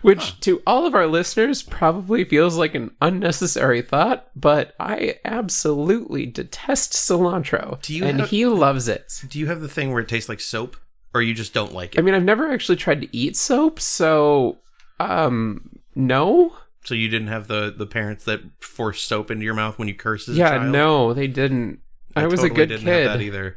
Which 0.00 0.38
to 0.40 0.62
all 0.66 0.86
of 0.86 0.94
our 0.94 1.06
listeners 1.06 1.62
probably 1.62 2.24
feels 2.24 2.56
like 2.56 2.74
an 2.76 2.92
unnecessary 3.02 3.82
thought, 3.82 4.28
but 4.36 4.74
I 4.78 5.16
absolutely 5.24 6.26
detest 6.26 6.92
cilantro. 6.92 7.82
Do 7.82 7.92
you 7.92 8.04
and 8.04 8.20
have- 8.20 8.30
he 8.30 8.46
loves 8.46 8.86
it. 8.88 9.20
Do 9.28 9.38
you 9.38 9.48
have 9.48 9.60
the 9.60 9.68
thing 9.68 9.90
where 9.92 10.00
it 10.02 10.08
tastes 10.08 10.28
like 10.28 10.40
soap, 10.40 10.76
or 11.12 11.22
you 11.22 11.34
just 11.34 11.52
don't 11.52 11.74
like 11.74 11.94
it? 11.94 11.98
I 11.98 12.02
mean, 12.02 12.14
I've 12.14 12.22
never 12.22 12.50
actually 12.52 12.76
tried 12.76 13.00
to 13.02 13.16
eat 13.16 13.36
soap, 13.36 13.80
so 13.80 14.58
um 15.00 15.70
no. 15.94 16.56
So 16.86 16.94
you 16.94 17.08
didn't 17.08 17.28
have 17.28 17.48
the 17.48 17.74
the 17.76 17.86
parents 17.86 18.24
that 18.24 18.40
force 18.60 19.02
soap 19.02 19.30
into 19.30 19.44
your 19.44 19.54
mouth 19.54 19.78
when 19.78 19.88
you 19.88 19.94
curse 19.94 20.28
as 20.28 20.36
a 20.36 20.38
Yeah, 20.38 20.50
child? 20.58 20.72
no, 20.72 21.12
they 21.12 21.26
didn't. 21.26 21.80
I, 22.14 22.26
was 22.26 22.40
totally 22.40 22.50
a 22.50 22.54
good 22.54 22.68
didn't 22.68 22.84
kid. 22.86 23.06
Have 23.08 23.18
that 23.18 23.24
either. 23.24 23.56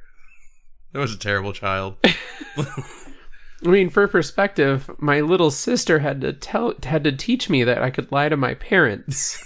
I 0.93 0.99
was 0.99 1.13
a 1.13 1.17
terrible 1.17 1.53
child. 1.53 1.95
I 2.57 3.67
mean, 3.67 3.89
for 3.89 4.07
perspective, 4.07 4.89
my 4.97 5.21
little 5.21 5.51
sister 5.51 5.99
had 5.99 6.21
to 6.21 6.33
tell 6.33 6.73
had 6.83 7.03
to 7.03 7.11
teach 7.11 7.49
me 7.49 7.63
that 7.63 7.81
I 7.83 7.89
could 7.91 8.11
lie 8.11 8.29
to 8.29 8.37
my 8.37 8.55
parents. 8.55 9.43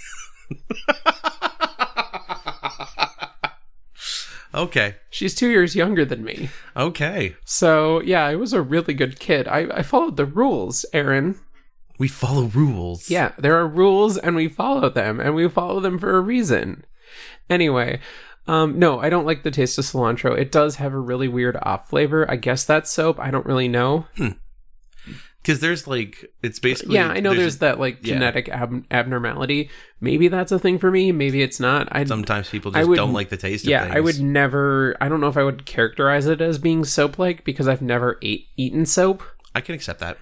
okay, 4.54 4.96
She's 5.10 5.34
two 5.34 5.48
years 5.48 5.74
younger 5.76 6.04
than 6.04 6.24
me. 6.24 6.48
okay. 6.76 7.36
So 7.44 8.00
yeah, 8.00 8.24
I 8.24 8.36
was 8.36 8.52
a 8.52 8.62
really 8.62 8.94
good 8.94 9.18
kid. 9.18 9.48
I, 9.48 9.66
I 9.74 9.82
followed 9.82 10.16
the 10.16 10.26
rules, 10.26 10.84
Aaron. 10.92 11.38
We 11.98 12.08
follow 12.08 12.44
rules. 12.46 13.08
Yeah, 13.10 13.32
there 13.38 13.56
are 13.56 13.68
rules 13.68 14.18
and 14.18 14.34
we 14.34 14.48
follow 14.48 14.88
them, 14.90 15.20
and 15.20 15.34
we 15.34 15.48
follow 15.48 15.80
them 15.80 15.98
for 15.98 16.16
a 16.16 16.20
reason. 16.20 16.84
Anyway, 17.48 18.00
um, 18.46 18.78
no, 18.78 18.98
I 19.00 19.08
don't 19.08 19.26
like 19.26 19.42
the 19.42 19.50
taste 19.50 19.78
of 19.78 19.84
cilantro. 19.84 20.36
It 20.36 20.50
does 20.50 20.76
have 20.76 20.92
a 20.92 20.98
really 20.98 21.28
weird 21.28 21.56
off 21.62 21.88
flavor. 21.88 22.28
I 22.30 22.36
guess 22.36 22.64
that's 22.64 22.90
soap. 22.90 23.18
I 23.20 23.30
don't 23.30 23.46
really 23.46 23.68
know. 23.68 24.06
because 25.42 25.60
there's 25.60 25.86
like 25.86 26.32
it's 26.42 26.58
basically 26.58 26.94
yeah, 26.96 27.08
I 27.08 27.20
know 27.20 27.34
there's, 27.34 27.58
that 27.58 27.78
like 27.78 27.98
yeah. 28.02 28.14
genetic 28.14 28.48
ab- 28.48 28.84
abnormality. 28.90 29.70
Maybe 30.00 30.28
that's 30.28 30.52
a 30.52 30.58
thing 30.58 30.78
for 30.78 30.90
me. 30.90 31.12
Maybe 31.12 31.42
it's 31.42 31.60
not. 31.60 31.88
I 31.92 32.04
Sometimes 32.04 32.48
people 32.50 32.72
just 32.72 32.88
would- 32.88 32.96
don't 32.96 33.12
like 33.12 33.28
the 33.28 33.36
taste. 33.36 33.66
yeah, 33.66 33.88
I 33.90 34.00
would 34.00 34.20
never. 34.20 34.96
I 35.00 35.08
don't 35.08 35.20
know 35.20 35.28
if 35.28 35.36
I 35.36 35.44
would 35.44 35.64
characterize 35.64 36.26
it 36.26 36.40
as 36.40 36.58
being 36.58 36.84
soap-like 36.84 37.44
because 37.44 37.68
I've 37.68 37.82
never 37.82 38.18
ate 38.20 38.48
eaten 38.56 38.84
soap. 38.84 39.22
I 39.54 39.60
can 39.60 39.74
accept 39.74 40.00
that. 40.00 40.18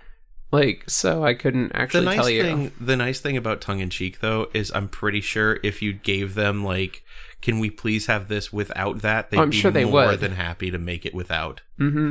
Like, 0.52 0.84
so 0.88 1.24
I 1.24 1.32
couldn't 1.34 1.70
The 1.70 1.76
actually 1.78 2.04
nice 2.04 2.16
tell 2.16 2.30
you. 2.30 2.42
thing, 2.42 2.72
the 2.78 2.96
nice 2.96 3.20
thing 3.20 3.36
about 3.36 3.60
tongue 3.62 3.80
in 3.80 3.90
cheek 3.90 4.20
though, 4.20 4.48
is 4.52 4.70
I'm 4.74 4.88
pretty 4.88 5.20
sure 5.22 5.58
if 5.62 5.80
you 5.82 5.92
gave 5.94 6.34
them 6.34 6.62
like, 6.62 7.02
can 7.40 7.58
we 7.58 7.70
please 7.70 8.06
have 8.06 8.28
this 8.28 8.52
without 8.52 9.00
that? 9.00 9.30
They'd 9.30 9.40
I'm 9.40 9.50
be 9.50 9.56
sure 9.56 9.70
they 9.70 9.84
more 9.84 10.06
would. 10.08 10.20
than 10.20 10.32
happy 10.32 10.70
to 10.70 10.78
make 10.78 11.04
it 11.06 11.14
without. 11.14 11.62
Mm-hmm. 11.80 12.10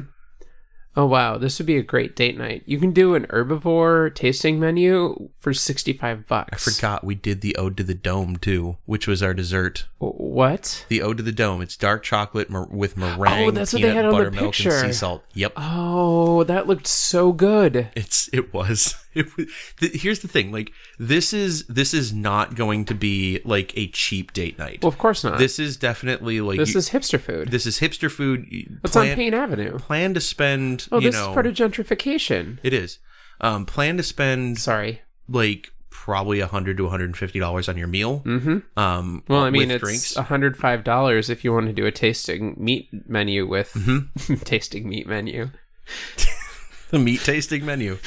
Oh 0.96 1.06
wow, 1.06 1.38
this 1.38 1.58
would 1.58 1.66
be 1.66 1.78
a 1.78 1.84
great 1.84 2.18
date 2.18 2.38
night. 2.38 2.64
You 2.66 2.78
can 2.78 2.92
do 2.92 3.16
an 3.16 3.26
herbivore 3.28 4.14
tasting 4.14 4.60
menu 4.60 5.30
for 5.38 5.54
sixty-five 5.54 6.28
bucks. 6.28 6.68
I 6.68 6.72
forgot 6.72 7.04
we 7.06 7.16
did 7.16 7.40
the 7.40 7.56
ode 7.56 7.78
to 7.78 7.84
the 7.84 7.94
dome 7.94 8.36
too, 8.36 8.78
which 8.86 9.08
was 9.08 9.24
our 9.24 9.34
dessert. 9.34 9.86
What? 10.00 10.86
The 10.90 11.02
ode 11.02 11.18
to 11.18 11.24
the 11.24 11.32
dome. 11.32 11.62
It's 11.62 11.78
dark 11.78 12.04
chocolate 12.04 12.50
mer- 12.50 12.66
with 12.66 12.96
oh, 12.98 13.02
meringue, 13.18 13.48
Oh, 13.48 13.52
that's 13.52 13.72
what 13.72 13.82
they 13.82 13.90
peanut 13.90 14.06
had 14.06 14.14
on 14.14 14.24
the 14.36 14.42
picture. 14.42 14.70
and 14.70 14.88
sea 14.94 14.94
salt. 14.94 15.24
Yep. 15.34 15.54
Oh, 15.56 16.44
that 16.44 16.68
looked 16.68 16.88
so 16.88 17.32
good. 17.32 17.90
It's 17.96 18.30
it 18.34 18.54
was. 18.54 18.96
Was 19.16 19.48
th- 19.80 20.02
here's 20.02 20.20
the 20.20 20.28
thing. 20.28 20.52
Like 20.52 20.72
this 21.00 21.34
is 21.34 21.66
this 21.68 21.94
is 21.94 22.14
not 22.14 22.56
going 22.56 22.86
to 22.86 22.94
be 22.96 23.40
like 23.46 23.76
a 23.78 23.88
cheap 23.88 24.34
date 24.34 24.58
night. 24.58 24.80
Well, 24.82 24.90
of 24.90 24.98
course 24.98 25.24
not. 25.24 25.38
This, 25.38 25.58
this 25.58 25.68
is 25.68 25.78
definitely 25.78 26.42
like 26.42 26.58
you- 26.58 26.64
is 26.64 26.90
hipster 26.90 27.20
food. 27.20 27.52
this 27.52 27.66
is 27.66 27.80
hipster 27.80 28.10
food. 28.12 28.46
It's 28.50 28.94
plan, 28.94 29.10
on 29.12 29.16
Payne 29.16 29.34
Avenue. 29.34 29.78
plan 29.80 30.14
to 30.14 30.22
spend. 30.22 30.88
Oh, 30.92 31.00
you 31.00 31.10
this 31.12 31.16
know, 31.20 31.30
is 31.30 31.34
part 31.34 31.48
of 31.48 31.54
gentrification. 31.54 32.58
It 32.64 32.74
is. 32.74 33.00
Um, 33.42 33.66
plan 33.66 33.98
to 33.98 34.04
spend 34.04 34.60
Sorry. 34.60 35.02
like 35.28 35.72
probably 35.90 36.40
a 36.40 36.48
hundred 36.48 36.78
to 36.78 36.84
one 36.84 36.92
hundred 36.92 37.06
and 37.06 37.18
fifty 37.18 37.40
dollars 37.40 37.68
on 37.68 37.78
your 37.78 37.88
meal. 37.88 38.22
Mm-hmm. 38.26 38.80
Um, 38.80 39.24
Well, 39.28 39.42
I 39.44 39.50
mean, 39.50 39.70
it's 39.72 39.82
drinks. 39.84 40.16
hundred 40.16 40.58
five 40.58 40.84
dollars 40.84 41.30
if 41.30 41.44
you 41.44 41.52
want 41.54 41.68
to 41.68 41.74
do 41.74 41.86
a 41.86 41.92
tasting 41.92 42.56
meat 42.58 42.88
menu 43.08 43.48
with 43.48 43.74
Mm-hmm. 43.74 44.36
tasting 44.46 44.88
meat 44.88 45.08
menu. 45.08 45.50
the 46.92 47.00
meat 47.00 47.22
tasting 47.22 47.66
menu, 47.66 47.98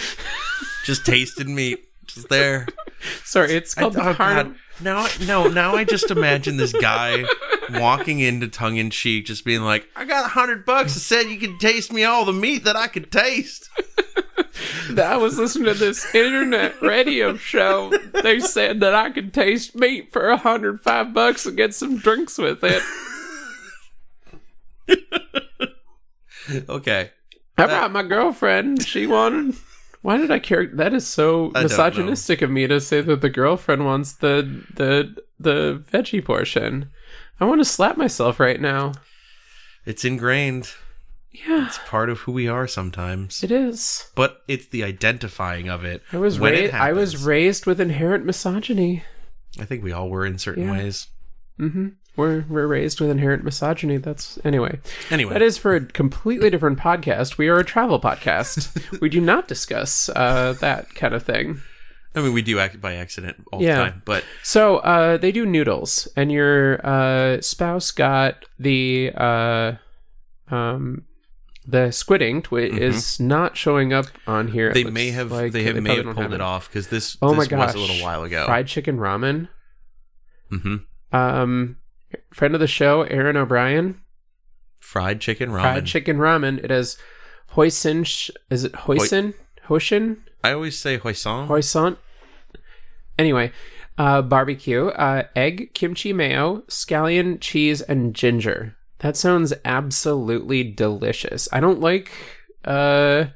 just 0.85 1.05
tasted 1.05 1.49
meat, 1.49 1.85
just 2.07 2.29
there. 2.29 2.67
Sorry, 3.25 3.53
it's 3.53 3.77
I, 3.77 3.83
called 3.83 3.97
oh, 3.97 4.05
the 4.05 4.13
Har- 4.13 4.45
God. 4.45 4.55
Now, 4.81 5.07
no, 5.27 5.47
now 5.49 5.77
I 5.77 5.85
just 5.85 6.11
imagine 6.11 6.57
this 6.57 6.73
guy 6.73 7.25
walking 7.75 8.19
into 8.19 8.49
tongue 8.49 8.77
in 8.77 8.91
cheek, 8.91 9.27
just 9.27 9.45
being 9.45 9.63
like, 9.63 9.89
"I 9.95 10.05
got 10.05 10.25
a 10.25 10.29
hundred 10.29 10.65
bucks. 10.65 10.97
It 10.97 11.01
said 11.01 11.27
you 11.27 11.39
could 11.39 11.61
taste 11.61 11.93
me 11.93 12.05
all 12.05 12.25
the 12.25 12.33
meat 12.33 12.65
that 12.65 12.77
I 12.77 12.89
could 12.89 13.13
taste." 13.13 13.69
I 14.99 15.17
was 15.17 15.39
listening 15.39 15.67
to 15.67 15.75
this 15.75 16.13
internet 16.15 16.81
radio 16.83 17.37
show. 17.37 17.93
They 18.23 18.41
said 18.41 18.81
that 18.81 18.95
I 18.95 19.11
could 19.11 19.33
taste 19.33 19.75
meat 19.75 20.13
for 20.13 20.29
a 20.29 20.37
hundred 20.37 20.81
five 20.81 21.15
bucks 21.15 21.47
and 21.47 21.57
get 21.57 21.75
some 21.75 21.97
drinks 21.99 22.39
with 22.39 22.63
it. 22.63 22.83
Okay, 26.69 27.11
I 27.57 27.67
brought 27.67 27.91
my 27.91 28.03
girlfriend. 28.03 28.83
She 28.83 29.07
wanted. 29.07 29.55
Why 30.05 30.19
did 30.19 30.31
I 30.31 30.39
care? 30.39 30.67
That 30.67 30.93
is 30.93 31.07
so 31.07 31.51
I 31.55 31.63
misogynistic 31.63 32.43
of 32.43 32.51
me 32.51 32.67
to 32.67 32.79
say 32.79 33.01
that 33.01 33.23
the 33.23 33.31
girlfriend 33.31 33.87
wants 33.87 34.13
the 34.13 34.43
the 34.75 35.17
the 35.41 35.83
veggie 35.91 36.23
portion. 36.23 36.91
I 37.41 37.47
want 37.47 37.63
to 37.63 37.65
slap 37.65 37.97
myself 37.97 38.39
right 38.39 38.61
now. 38.61 38.93
it's 39.87 40.05
ingrained. 40.05 40.73
Yeah, 41.33 41.67
It's 41.69 41.79
part 41.87 42.11
of 42.11 42.19
who 42.21 42.33
we 42.33 42.47
are 42.49 42.67
sometimes, 42.69 43.43
it 43.43 43.51
is. 43.51 44.09
but 44.15 44.43
it's 44.47 44.67
the 44.67 44.85
identifying 44.85 45.69
of 45.71 45.85
it. 45.87 46.03
I 46.13 46.19
was 46.19 46.39
raised. 46.39 46.75
I 46.75 46.93
was 46.93 47.25
raised 47.25 47.65
with 47.65 47.81
inherent 47.81 48.27
misogyny. 48.27 49.05
I 49.59 49.65
think 49.65 49.83
we 49.83 49.91
all 49.91 50.11
were 50.11 50.27
in 50.27 50.37
certain 50.39 50.65
Yeah. 50.65 50.73
ways. 50.73 51.09
hmm 51.57 51.89
We're 52.17 52.45
we're 52.49 52.67
raised 52.67 53.01
with 53.01 53.11
inherent 53.11 53.43
misogyny. 53.45 53.97
That's 53.97 54.39
anyway. 54.45 54.79
Anyway, 55.11 55.33
That 55.33 55.43
is 55.43 55.59
for 55.59 55.75
a 55.75 55.81
completely 55.85 56.49
different 56.51 56.79
podcast. 56.79 57.39
We 57.39 57.49
are 57.49 57.59
a 57.59 57.65
travel 57.65 58.01
podcast. 58.01 59.01
we 59.01 59.09
do 59.09 59.21
not 59.21 59.49
discuss 59.49 60.09
uh, 60.11 60.55
that 60.61 60.95
kind 60.95 61.13
of 61.15 61.23
thing. 61.25 61.61
I 62.15 62.21
mean, 62.21 62.33
we 62.33 62.43
do 62.43 62.61
act 62.61 62.81
by 62.81 62.95
accident 62.95 63.45
all 63.53 63.61
Yeah. 63.61 63.77
the 63.79 63.83
time, 63.91 64.03
but 64.05 64.25
So 64.45 64.77
uh, 64.79 65.17
they 65.17 65.33
do 65.33 65.45
noodles, 65.45 66.07
and 66.15 66.31
your 66.31 66.79
uh, 66.87 67.41
spouse 67.41 67.91
got 67.91 68.45
the 68.61 69.11
uh, 69.17 69.73
um, 70.49 71.07
the 71.67 71.91
squid 71.91 72.23
inked, 72.23 72.53
which 72.53 72.73
is 72.75 73.19
not 73.19 73.57
showing 73.57 73.93
up 73.93 74.07
on 74.29 74.47
here. 74.49 74.71
Mm-hmm. 74.71 74.85
they 74.85 74.91
may 74.91 75.11
have 75.11 75.33
like 75.33 75.51
they 75.51 75.65
have 75.65 75.83
may 75.83 75.97
have 75.97 76.05
pulled 76.05 76.19
have 76.19 76.33
it 76.33 76.41
off 76.41 76.69
because 76.69 76.87
this 76.87 77.19
Oh 77.21 77.31
this 77.31 77.39
my 77.39 77.47
gosh! 77.47 77.75
was 77.75 77.75
a 77.75 77.79
little 77.79 78.05
while 78.05 78.23
ago. 78.23 78.45
Fried 78.47 78.69
chicken 78.69 78.99
ramen. 78.99 79.49
hmm 80.51 80.77
Um, 81.11 81.79
friend 82.33 82.55
of 82.55 82.61
the 82.61 82.67
show, 82.67 83.03
Aaron 83.03 83.37
O'Brien. 83.37 84.01
Fried 84.81 85.21
chicken 85.21 85.51
ramen. 85.51 85.61
Fried 85.63 85.87
chicken 85.87 86.19
ramen. 86.19 86.63
It 86.63 86.71
has 86.71 86.97
hoisin. 87.53 88.05
Sh- 88.07 88.31
is 88.51 88.65
it 88.65 88.73
hoisin? 88.73 89.35
Hoisin? 89.69 90.19
I 90.43 90.53
always 90.53 90.79
say 90.79 90.99
hoisin. 90.99 91.47
Croissant. 91.47 91.99
Anyway, 93.19 93.53
uh, 93.97 94.21
barbecue, 94.23 94.89
uh, 94.89 95.25
egg, 95.37 95.73
kimchi 95.73 96.13
mayo, 96.13 96.63
scallion, 96.69 97.41
cheese, 97.41 97.81
and 97.81 98.15
ginger. 98.15 98.77
That 98.99 99.17
sounds 99.17 99.53
absolutely 99.65 100.65
delicious. 100.65 101.49
I 101.53 101.61
don't 101.61 101.81
like 101.81 102.11
uh, 102.65 103.27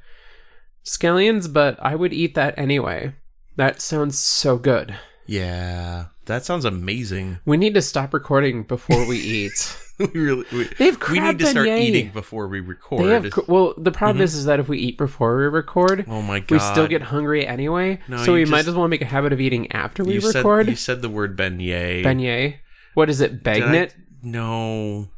scallions, 0.84 1.52
but 1.52 1.78
I 1.80 1.94
would 1.94 2.12
eat 2.12 2.34
that 2.34 2.58
anyway. 2.58 3.14
That 3.56 3.80
sounds 3.80 4.18
so 4.18 4.56
good. 4.58 4.96
yeah, 5.26 6.06
that 6.28 6.44
sounds 6.44 6.64
amazing. 6.64 7.38
We 7.44 7.56
need 7.56 7.74
to 7.74 7.82
stop 7.82 8.14
recording 8.14 8.62
before 8.62 9.06
we 9.06 9.18
eat. 9.38 9.76
we 9.98 10.06
really 10.14 10.44
we, 10.52 10.64
They 10.78 10.86
have 10.86 11.00
crab 11.00 11.12
we 11.12 11.20
need 11.20 11.38
to 11.40 11.46
start 11.46 11.66
beignet. 11.66 11.80
eating 11.80 12.10
before 12.12 12.46
we 12.46 12.60
record. 12.60 13.04
They 13.04 13.12
have 13.14 13.30
cr- 13.30 13.40
well. 13.48 13.74
The 13.76 13.90
problem 13.90 14.18
Mhm. 14.18 14.24
is, 14.24 14.34
is 14.36 14.44
that 14.44 14.60
if 14.60 14.68
we 14.68 14.78
eat 14.78 14.96
before 14.96 15.36
we 15.36 15.44
record, 15.46 16.04
oh 16.08 16.22
my 16.22 16.38
god, 16.38 16.50
we 16.52 16.58
still 16.60 16.86
get 16.86 17.02
hungry 17.02 17.44
anyway. 17.46 17.98
No, 18.06 18.18
so 18.24 18.32
we 18.34 18.44
might 18.44 18.68
as 18.68 18.74
well 18.76 18.86
make 18.88 19.02
a 19.02 19.06
habit 19.06 19.32
of 19.32 19.40
eating 19.40 19.70
after 19.72 20.04
we 20.04 20.14
you 20.14 20.20
record. 20.20 20.66
Said, 20.66 20.70
you 20.70 20.76
said 20.76 21.02
the 21.02 21.08
word 21.08 21.36
beignet. 21.36 22.04
Beignet. 22.04 22.54
What 22.94 23.10
is 23.10 23.20
it? 23.20 23.42
Bagnet? 23.42 23.92
No. 24.22 25.08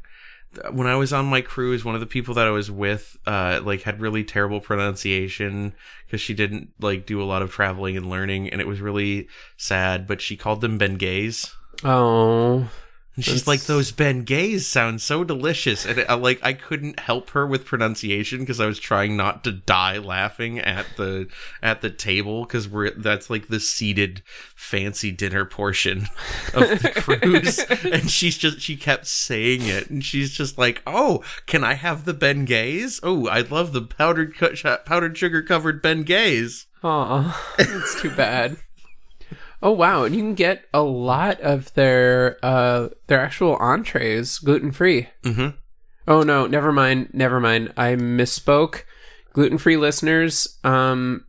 When 0.71 0.87
I 0.87 0.95
was 0.95 1.13
on 1.13 1.25
my 1.27 1.41
cruise, 1.41 1.85
one 1.85 1.95
of 1.95 2.01
the 2.01 2.07
people 2.07 2.33
that 2.33 2.47
I 2.47 2.51
was 2.51 2.69
with, 2.69 3.17
uh, 3.25 3.61
like 3.63 3.83
had 3.83 4.01
really 4.01 4.23
terrible 4.23 4.59
pronunciation 4.59 5.73
because 6.05 6.19
she 6.19 6.33
didn't 6.33 6.71
like 6.79 7.05
do 7.05 7.21
a 7.21 7.25
lot 7.25 7.41
of 7.41 7.51
traveling 7.51 7.95
and 7.95 8.09
learning, 8.09 8.49
and 8.49 8.59
it 8.59 8.67
was 8.67 8.81
really 8.81 9.27
sad. 9.55 10.07
But 10.07 10.19
she 10.21 10.35
called 10.35 10.61
them 10.61 10.77
Bengays. 10.77 11.55
Oh, 11.83 12.69
And 13.15 13.25
she's 13.25 13.43
That's- 13.43 13.47
like, 13.47 13.61
"Those 13.63 13.91
Benghays 13.91 14.61
sound 14.61 15.01
so 15.01 15.25
delicious," 15.25 15.85
and 15.85 16.05
I, 16.07 16.13
like 16.13 16.39
I 16.41 16.53
couldn't 16.53 16.99
help 17.01 17.31
her 17.31 17.45
with 17.45 17.65
pronunciation 17.65 18.39
because 18.39 18.61
I 18.61 18.65
was 18.67 18.79
trying 18.79 19.17
not 19.17 19.43
to 19.43 19.51
die 19.51 19.97
laughing 19.97 20.59
at 20.59 20.85
the 20.95 21.27
at 21.61 21.81
the 21.81 21.89
table 21.89 22.43
because 22.45 22.69
we're 22.69 22.91
that's 22.91 23.29
like 23.29 23.49
the 23.49 23.59
seated 23.59 24.23
fancy 24.55 25.11
dinner 25.11 25.43
portion 25.43 26.07
of 26.53 26.69
the 26.81 26.91
cruise, 26.95 27.59
and 27.83 28.09
she's 28.09 28.37
just 28.37 28.61
she 28.61 28.77
kept 28.77 29.07
saying 29.07 29.63
it, 29.63 29.89
and 29.89 30.05
she's 30.05 30.31
just 30.31 30.57
like, 30.57 30.81
"Oh, 30.87 31.21
can 31.47 31.65
I 31.65 31.73
have 31.73 32.05
the 32.05 32.13
Benghays? 32.13 33.01
Oh, 33.03 33.27
I 33.27 33.41
love 33.41 33.73
the 33.73 33.81
powdered 33.81 34.37
cu- 34.37 34.55
powdered 34.85 35.17
sugar 35.17 35.41
covered 35.41 35.83
Benghays." 35.83 36.67
Aw, 36.83 37.53
that's 37.57 38.01
too 38.01 38.09
bad. 38.11 38.55
Oh 39.63 39.71
wow, 39.71 40.03
and 40.03 40.15
you 40.15 40.21
can 40.21 40.33
get 40.33 40.65
a 40.73 40.81
lot 40.81 41.39
of 41.41 41.73
their 41.75 42.37
uh 42.43 42.89
their 43.07 43.19
actual 43.21 43.55
entrees 43.57 44.39
gluten 44.39 44.71
free. 44.71 45.09
Mm-hmm. 45.23 45.57
Oh 46.07 46.23
no, 46.23 46.47
never 46.47 46.71
mind, 46.71 47.09
never 47.13 47.39
mind. 47.39 47.73
I 47.77 47.95
misspoke. 47.95 48.83
Gluten 49.33 49.57
free 49.57 49.77
listeners, 49.77 50.57
um 50.63 51.25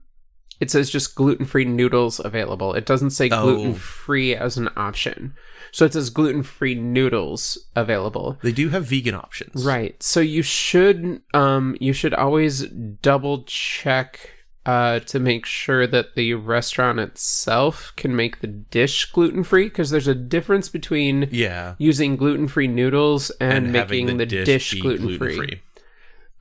it 0.61 0.71
says 0.71 0.91
just 0.91 1.15
gluten 1.17 1.45
free 1.45 1.65
noodles 1.65 2.21
available. 2.25 2.73
It 2.75 2.87
doesn't 2.87 3.11
say 3.11 3.29
Oh. 3.31 3.43
gluten 3.43 3.75
free 3.75 4.35
as 4.35 4.57
an 4.57 4.71
option. 4.77 5.35
So 5.73 5.85
it 5.85 5.93
says 5.93 6.09
gluten 6.11 6.43
free 6.43 6.75
noodles 6.75 7.59
available. 7.75 8.39
They 8.43 8.53
do 8.53 8.69
have 8.69 8.85
vegan 8.87 9.15
options, 9.15 9.65
Right. 9.65 10.01
So 10.03 10.21
you 10.21 10.43
should 10.43 11.21
um 11.35 11.77
you 11.81 11.93
should 11.93 12.15
always 12.15 12.63
double 12.69 13.43
check 13.45 14.31
uh 14.65 15.01
to 15.01 15.19
make 15.19 15.45
sure 15.45 15.87
that 15.87 16.15
the 16.15 16.35
restaurant 16.35 17.01
itself 17.01 17.93
can 17.97 18.15
make 18.15 18.41
the 18.41 18.47
dish 18.47 19.11
gluten 19.11 19.43
free 19.43 19.65
because 19.65 19.91
there's 19.91 20.07
a 20.09 20.15
difference 20.15 20.69
between 20.69 21.29
Yeah. 21.33 21.75
using 21.79 22.17
gluten 22.17 22.47
free 22.49 22.69
noodles 22.69 23.31
and, 23.41 23.75
having 23.75 24.07
making 24.07 24.19
the, 24.19 24.27
dish, 24.27 24.73
be 24.73 24.81
gluten 24.81 25.19
free. 25.19 25.63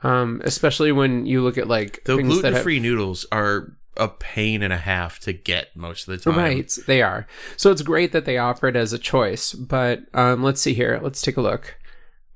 Um 0.04 0.42
especially 0.46 0.92
when 0.92 1.26
you 1.26 1.42
look 1.44 1.58
at 1.58 1.68
like 1.68 2.04
the 2.06 2.18
gluten 2.18 2.54
have 2.54 2.64
free 2.64 2.80
noodles 2.80 3.26
are 3.32 3.74
a 3.98 4.08
pain 4.08 4.64
and 4.64 4.72
a 4.72 4.78
half 4.78 5.20
to 5.20 5.34
get 5.34 5.76
most 5.76 6.08
of 6.08 6.12
the 6.18 6.32
time. 6.32 6.40
Right, 6.40 6.72
they 6.88 7.02
are. 7.02 7.28
So 7.58 7.72
it's 7.72 7.82
great 7.82 8.14
that 8.14 8.24
they 8.26 8.38
offer 8.38 8.68
it 8.70 8.76
as 8.78 8.94
a 8.94 8.98
choice. 8.98 9.52
But 9.52 10.04
um, 10.14 10.42
let's 10.44 10.62
see 10.62 10.74
here. 10.74 10.98
Let's 11.04 11.22
take 11.22 11.36
a 11.36 11.42
look. 11.42 11.76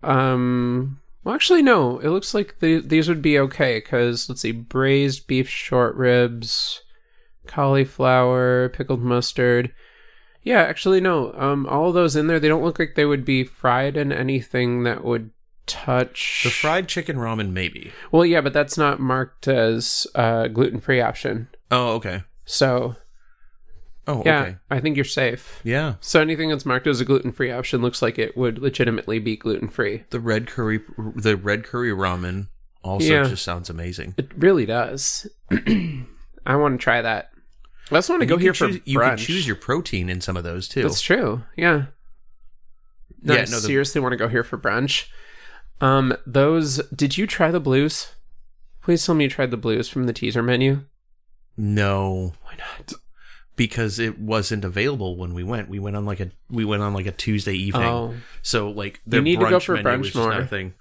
Um, 0.03 0.99
well, 1.25 1.35
actually, 1.35 1.61
no. 1.61 1.99
It 1.99 2.09
looks 2.09 2.33
like 2.33 2.59
the, 2.59 2.79
these 2.79 3.09
would 3.09 3.21
be 3.21 3.37
okay 3.39 3.79
because 3.79 4.29
let's 4.29 4.41
see: 4.41 4.51
braised 4.53 5.27
beef 5.27 5.49
short 5.49 5.95
ribs, 5.95 6.83
cauliflower, 7.47 8.69
pickled 8.69 9.01
mustard. 9.01 9.73
Yeah, 10.43 10.61
actually, 10.61 11.01
no. 11.01 11.33
Um, 11.33 11.65
all 11.65 11.91
those 11.91 12.15
in 12.15 12.27
there, 12.27 12.39
they 12.39 12.47
don't 12.47 12.63
look 12.63 12.77
like 12.77 12.93
they 12.95 13.05
would 13.05 13.25
be 13.25 13.43
fried 13.43 13.97
in 13.97 14.11
anything 14.11 14.83
that 14.83 15.03
would 15.03 15.31
touch 15.65 16.41
The 16.43 16.51
fried 16.51 16.87
chicken 16.87 17.17
ramen, 17.17 17.51
maybe. 17.51 17.91
Well, 18.11 18.25
yeah, 18.25 18.41
but 18.41 18.53
that's 18.53 18.77
not 18.77 18.99
marked 18.99 19.47
as 19.47 20.05
a 20.13 20.47
gluten-free 20.47 21.01
option. 21.01 21.47
Oh, 21.71 21.93
okay. 21.95 22.23
So 22.45 22.95
Oh, 24.07 24.21
yeah, 24.25 24.41
okay. 24.41 24.55
I 24.69 24.79
think 24.79 24.95
you're 24.97 25.05
safe. 25.05 25.59
Yeah. 25.63 25.95
So 25.99 26.21
anything 26.21 26.49
that's 26.49 26.65
marked 26.65 26.85
as 26.85 27.01
a 27.01 27.05
gluten-free 27.05 27.51
option 27.51 27.81
looks 27.81 28.01
like 28.03 28.19
it 28.19 28.37
would 28.37 28.59
legitimately 28.59 29.17
be 29.19 29.35
gluten-free. 29.35 30.03
The 30.11 30.19
red 30.19 30.45
curry, 30.47 30.81
the 31.15 31.35
red 31.35 31.63
curry 31.63 31.89
ramen 31.89 32.47
also 32.83 33.07
Yeah. 33.07 33.23
just 33.23 33.43
sounds 33.43 33.69
amazing. 33.69 34.13
It 34.17 34.29
really 34.37 34.65
does. 34.67 35.25
I 35.51 36.55
want 36.55 36.79
to 36.79 36.83
try 36.83 37.01
that. 37.01 37.31
I 37.91 37.95
also 37.95 38.13
want 38.13 38.21
to 38.21 38.27
go 38.27 38.37
here 38.37 38.53
can 38.53 38.67
for 38.67 38.73
choose, 38.73 38.81
You 38.85 38.99
can 38.99 39.17
choose 39.17 39.47
your 39.47 39.55
protein 39.55 40.09
in 40.09 40.21
some 40.21 40.37
of 40.37 40.43
those 40.43 40.67
too. 40.67 40.83
That's 40.83 41.01
true. 41.01 41.43
Yeah. 41.57 41.85
No, 43.23 43.33
Yeah, 43.33 43.41
I 43.41 43.45
no, 43.45 43.51
the- 43.51 43.61
seriously 43.61 44.01
want 44.01 44.13
to 44.13 44.17
go 44.17 44.27
here 44.27 44.43
for 44.43 44.57
brunch. 44.57 45.07
Um, 45.81 46.15
those. 46.27 46.77
Did 46.89 47.17
you 47.17 47.25
try 47.27 47.49
the 47.51 47.59
blues? 47.59 48.13
Please 48.83 49.03
tell 49.05 49.15
me 49.15 49.23
you 49.25 49.29
tried 49.31 49.49
the 49.51 49.57
blues 49.57 49.89
from 49.89 50.05
the 50.05 50.13
teaser 50.13 50.43
menu. 50.43 50.85
No, 51.57 52.33
Why 52.43 52.55
not? 52.57 52.93
Because 53.55 53.99
it 53.99 54.19
wasn't 54.19 54.65
available 54.65 55.15
when 55.15 55.33
we 55.33 55.43
went. 55.43 55.69
We 55.69 55.79
went 55.79 55.95
on 55.95 56.05
like 56.05 56.19
a 56.19 56.31
we 56.49 56.65
went 56.65 56.83
on 56.83 56.93
like 56.93 57.05
a 57.05 57.11
Tuesday 57.11 57.55
evening. 57.55 57.87
Oh, 57.87 58.13
So 58.41 58.69
like 58.69 59.01
their 59.05 59.21
need 59.21 59.39
to 59.39 59.49
go 59.49 59.59
for 59.59 59.73
menu 59.75 59.89
brunch 59.89 59.97
was 59.99 60.07
just 60.13 60.51
more. 60.51 60.59
a. 60.59 60.73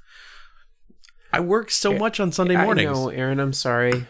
I 1.33 1.41
work 1.41 1.71
so 1.71 1.97
much 1.99 2.21
on 2.21 2.31
Sunday 2.31 2.57
mornings. 2.57 2.91
I 2.91 2.93
know, 2.93 3.09
Aaron. 3.09 3.41
I'm 3.41 3.53
sorry. 3.53 4.07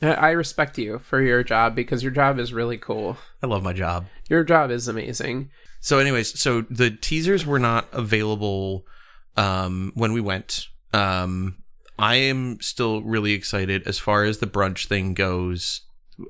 I 0.00 0.08
I 0.12 0.30
respect 0.30 0.78
you 0.78 0.98
for 0.98 1.20
your 1.20 1.42
job 1.42 1.74
because 1.74 2.02
your 2.02 2.12
job 2.12 2.38
is 2.38 2.52
really 2.52 2.78
cool. 2.78 3.16
I 3.42 3.46
love 3.46 3.62
my 3.62 3.72
job. 3.72 4.06
Your 4.28 4.44
job 4.44 4.70
is 4.70 4.88
amazing. 4.88 5.50
So, 5.80 5.98
anyways, 5.98 6.38
so 6.38 6.60
the 6.62 6.90
teasers 6.90 7.44
were 7.44 7.58
not 7.58 7.88
available 7.92 8.86
um, 9.36 9.90
when 9.96 10.12
we 10.12 10.20
went. 10.20 10.68
Um, 10.92 11.56
I 11.98 12.16
am 12.16 12.60
still 12.60 13.02
really 13.02 13.32
excited 13.32 13.82
as 13.86 13.98
far 13.98 14.24
as 14.24 14.38
the 14.38 14.46
brunch 14.46 14.86
thing 14.86 15.14
goes. 15.14 15.82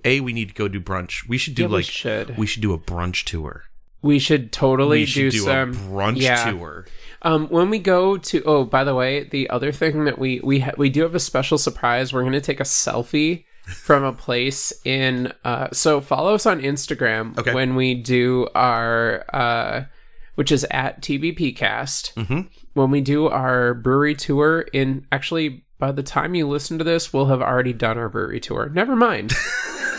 A, 0.04 0.20
we 0.20 0.32
need 0.32 0.48
to 0.48 0.54
go 0.54 0.68
do 0.68 0.80
brunch. 0.80 1.28
We 1.28 1.38
should 1.38 1.54
do 1.54 1.62
Yeah, 1.62 1.68
we 1.68 1.74
like 1.74 1.84
should. 1.84 2.36
we 2.38 2.46
should 2.46 2.62
do 2.62 2.72
a 2.72 2.78
brunch 2.78 3.24
tour. 3.24 3.64
We 4.00 4.18
should 4.18 4.52
totally 4.52 5.00
we 5.00 5.06
should 5.06 5.30
do, 5.30 5.30
do, 5.30 5.38
some 5.38 5.70
a 5.70 5.74
brunch 5.74 6.20
yeah. 6.20 6.50
tour. 6.50 6.86
Um, 7.22 7.46
when 7.48 7.70
we 7.70 7.78
go 7.78 8.16
to 8.16 8.42
oh, 8.44 8.64
by 8.64 8.82
the 8.84 8.94
way, 8.94 9.24
the 9.24 9.48
other 9.50 9.70
thing 9.70 10.04
that 10.06 10.18
we 10.18 10.40
we 10.40 10.60
ha- 10.60 10.72
we 10.76 10.88
do 10.90 11.02
have 11.02 11.14
a 11.14 11.20
special 11.20 11.56
surprise. 11.58 12.12
We're 12.12 12.22
going 12.22 12.32
to 12.32 12.40
take 12.40 12.58
a 12.60 12.64
selfie 12.64 13.44
from 13.66 14.02
a 14.02 14.12
place 14.12 14.72
in. 14.84 15.32
Uh, 15.44 15.68
so 15.72 16.00
follow 16.00 16.34
us 16.34 16.46
on 16.46 16.60
Instagram 16.60 17.38
Okay. 17.38 17.54
when 17.54 17.76
we 17.76 17.94
do 17.94 18.48
our, 18.56 19.24
uh, 19.32 19.84
which 20.34 20.50
is 20.50 20.66
at 20.72 21.00
TBPcast. 21.00 22.14
Mhm. 22.14 22.48
When 22.74 22.90
we 22.90 23.00
do 23.00 23.28
our 23.28 23.74
brewery 23.74 24.14
tour 24.14 24.62
in 24.72 25.06
actually. 25.12 25.64
By 25.82 25.90
the 25.90 26.04
time 26.04 26.36
you 26.36 26.46
listen 26.46 26.78
to 26.78 26.84
this, 26.84 27.12
we'll 27.12 27.26
have 27.26 27.42
already 27.42 27.72
done 27.72 27.98
our 27.98 28.08
brewery 28.08 28.38
tour. 28.38 28.68
Never 28.68 28.94
mind. 28.94 29.32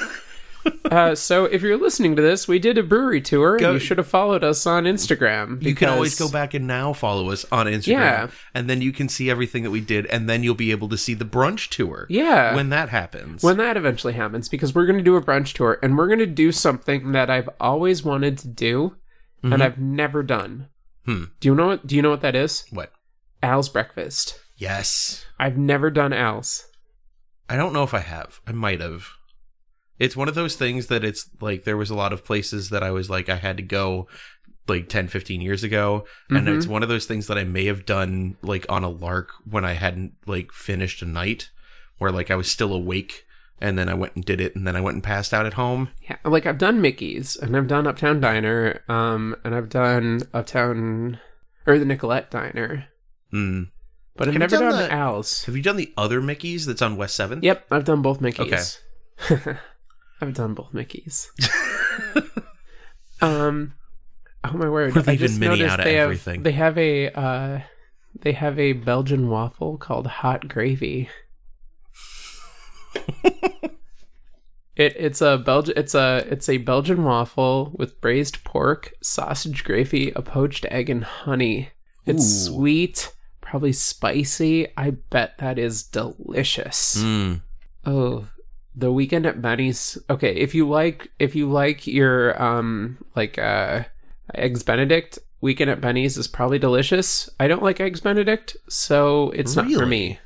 uh, 0.89 1.13
so 1.13 1.43
if 1.43 1.61
you're 1.61 1.75
listening 1.75 2.15
to 2.15 2.21
this, 2.21 2.47
we 2.47 2.57
did 2.57 2.77
a 2.77 2.83
brewery 2.83 3.19
tour. 3.19 3.57
Go- 3.57 3.71
and 3.71 3.73
you 3.81 3.85
should 3.85 3.97
have 3.97 4.07
followed 4.07 4.45
us 4.45 4.65
on 4.65 4.85
Instagram. 4.85 5.61
You 5.61 5.75
can 5.75 5.89
always 5.89 6.17
go 6.17 6.31
back 6.31 6.53
and 6.53 6.65
now 6.67 6.93
follow 6.93 7.31
us 7.31 7.45
on 7.51 7.65
Instagram, 7.65 7.87
Yeah. 7.89 8.27
and 8.53 8.69
then 8.69 8.81
you 8.81 8.93
can 8.93 9.09
see 9.09 9.29
everything 9.29 9.63
that 9.63 9.71
we 9.71 9.81
did, 9.81 10.05
and 10.05 10.29
then 10.29 10.41
you'll 10.41 10.55
be 10.55 10.71
able 10.71 10.87
to 10.87 10.97
see 10.97 11.15
the 11.15 11.25
brunch 11.25 11.67
tour. 11.67 12.07
Yeah. 12.09 12.55
when 12.55 12.69
that 12.69 12.87
happens. 12.87 13.43
when 13.43 13.57
that 13.57 13.75
eventually 13.75 14.13
happens 14.13 14.47
because 14.47 14.73
we're 14.73 14.85
going 14.85 14.99
to 14.99 15.03
do 15.03 15.17
a 15.17 15.21
brunch 15.21 15.51
tour 15.51 15.79
and 15.83 15.97
we're 15.97 16.07
going 16.07 16.19
to 16.19 16.25
do 16.25 16.53
something 16.53 17.11
that 17.11 17.29
I've 17.29 17.49
always 17.59 18.05
wanted 18.05 18.37
to 18.37 18.47
do 18.47 18.95
and 19.43 19.61
I've 19.61 19.77
never 19.79 20.23
done. 20.23 20.69
Hmm. 21.05 21.25
Do 21.41 21.49
you 21.49 21.55
know 21.55 21.67
what 21.67 21.85
do 21.85 21.97
you 21.97 22.01
know 22.01 22.09
what 22.11 22.21
that 22.21 22.37
is? 22.37 22.63
what? 22.71 22.93
Al's 23.41 23.67
breakfast. 23.67 24.39
Yes, 24.63 25.25
I've 25.37 25.57
never 25.57 25.91
done 25.91 26.13
Al's. 26.13 26.65
I 27.49 27.57
don't 27.57 27.73
know 27.73 27.83
if 27.83 27.93
I 27.93 27.99
have. 27.99 28.39
I 28.47 28.53
might 28.53 28.79
have. 28.79 29.07
It's 29.99 30.15
one 30.15 30.29
of 30.29 30.35
those 30.35 30.55
things 30.55 30.87
that 30.87 31.03
it's 31.03 31.29
like 31.41 31.65
there 31.65 31.75
was 31.77 31.89
a 31.89 31.95
lot 31.95 32.13
of 32.13 32.23
places 32.25 32.69
that 32.69 32.81
I 32.81 32.91
was 32.91 33.09
like 33.09 33.27
I 33.29 33.35
had 33.35 33.57
to 33.57 33.63
go 33.63 34.07
like 34.69 34.87
10 34.87 35.09
15 35.09 35.41
years 35.41 35.63
ago 35.65 36.05
and 36.29 36.47
Mhm. 36.47 36.55
it's 36.57 36.65
one 36.67 36.81
of 36.81 36.87
those 36.89 37.05
things 37.05 37.27
that 37.27 37.37
I 37.37 37.43
may 37.43 37.65
have 37.65 37.85
done 37.85 38.37
like 38.41 38.65
on 38.69 38.83
a 38.85 38.89
lark 38.89 39.31
when 39.43 39.65
I 39.65 39.73
hadn't 39.73 40.13
like 40.25 40.53
finished 40.53 41.01
a 41.01 41.05
night 41.05 41.49
where 41.97 42.11
like 42.13 42.31
I 42.31 42.35
was 42.37 42.49
still 42.49 42.73
awake 42.73 43.25
and 43.59 43.77
then 43.77 43.89
I 43.89 43.93
went 43.93 44.15
and 44.15 44.23
did 44.23 44.39
it 44.39 44.55
and 44.55 44.65
then 44.65 44.77
I 44.77 44.81
went 44.81 44.95
and 44.95 45.03
passed 45.03 45.33
out 45.33 45.45
at 45.45 45.55
home. 45.55 45.89
Yeah, 46.09 46.15
like 46.23 46.45
I've 46.45 46.57
done 46.57 46.79
Mickey's 46.79 47.35
and 47.35 47.55
I've 47.57 47.67
done 47.67 47.85
Uptown 47.85 48.21
Diner 48.21 48.81
um 48.87 49.35
and 49.43 49.53
I've 49.53 49.67
done 49.69 50.21
Uptown 50.33 51.19
or 51.67 51.77
the 51.77 51.85
Nicollet 51.85 52.31
Diner, 52.31 52.87
Mm. 53.33 53.69
But 54.15 54.27
I've 54.27 54.33
Have 54.33 54.39
never 54.39 54.57
done 54.57 54.71
done, 54.71 54.81
the- 54.83 54.91
Al's. 54.93 55.43
Have 55.45 55.55
you 55.55 55.63
done 55.63 55.75
the 55.77 55.91
other 55.97 56.21
Mickey's 56.21 56.65
that's 56.65 56.81
on 56.81 56.97
West 56.97 57.19
7th? 57.19 57.43
Yep, 57.43 57.65
I've 57.71 57.85
done 57.85 58.01
both 58.01 58.21
Mickey's. 58.21 58.79
I've 60.21 60.33
done 60.33 60.53
both 60.53 60.73
Mickey's. 60.73 61.31
um, 63.21 63.73
oh 64.43 64.53
my 64.53 64.69
word! 64.69 64.95
We're 64.95 65.03
I 65.05 65.15
just 65.15 65.39
noticed 65.39 65.71
out 65.71 65.79
of 65.79 65.85
they 65.85 65.95
have 65.95 66.03
everything. 66.03 66.43
they 66.43 66.51
have 66.53 66.77
a 66.77 67.09
uh, 67.11 67.59
they 68.21 68.31
have 68.33 68.57
a 68.59 68.73
Belgian 68.73 69.29
waffle 69.29 69.77
called 69.77 70.07
hot 70.07 70.47
gravy. 70.47 71.09
it 74.75 74.93
it's 74.97 75.21
a 75.21 75.37
Belgian 75.37 75.73
it's 75.77 75.95
a 75.95 76.25
it's 76.29 76.49
a 76.49 76.57
Belgian 76.57 77.03
waffle 77.03 77.71
with 77.77 77.99
braised 78.01 78.43
pork, 78.43 78.93
sausage 79.01 79.63
gravy, 79.63 80.11
a 80.15 80.21
poached 80.21 80.65
egg, 80.69 80.89
and 80.89 81.03
honey. 81.03 81.69
It's 82.05 82.23
Ooh. 82.47 82.53
sweet, 82.53 83.12
probably 83.53 83.71
spicy. 83.71 84.67
I 84.75 84.89
bet 85.11 85.37
that 85.37 85.59
is 85.59 85.83
delicious. 85.83 86.95
Mm. 86.95 87.41
Oh, 87.85 88.25
the 88.75 88.91
weekend 88.91 89.27
at 89.27 89.43
Benny's. 89.43 89.95
Okay, 90.09 90.33
if 90.33 90.55
you 90.55 90.67
like, 90.67 91.11
if 91.19 91.35
you 91.35 91.47
like 91.51 91.85
your 91.85 92.41
um 92.41 92.97
like 93.15 93.37
uh 93.37 93.83
eggs 94.33 94.63
Benedict, 94.63 95.19
weekend 95.41 95.69
at 95.69 95.81
Benny's 95.81 96.17
is 96.17 96.27
probably 96.27 96.57
delicious. 96.57 97.29
I 97.39 97.47
don't 97.47 97.61
like 97.61 97.79
eggs 97.79 98.01
Benedict, 98.01 98.57
so 98.67 99.29
it's 99.35 99.55
not 99.55 99.71
for 99.71 99.85
me. 99.85 100.17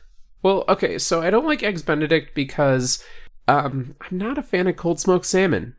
Well, 0.42 0.64
okay, 0.70 0.98
so 0.98 1.22
I 1.22 1.30
don't 1.30 1.46
like 1.46 1.64
eggs 1.64 1.82
Benedict 1.82 2.34
because 2.34 3.04
um 3.50 3.96
I'm 4.10 4.18
not 4.18 4.38
a 4.38 4.42
fan 4.42 4.68
of 4.68 4.78
cold 4.78 5.02
smoked 5.02 5.26
salmon. 5.26 5.76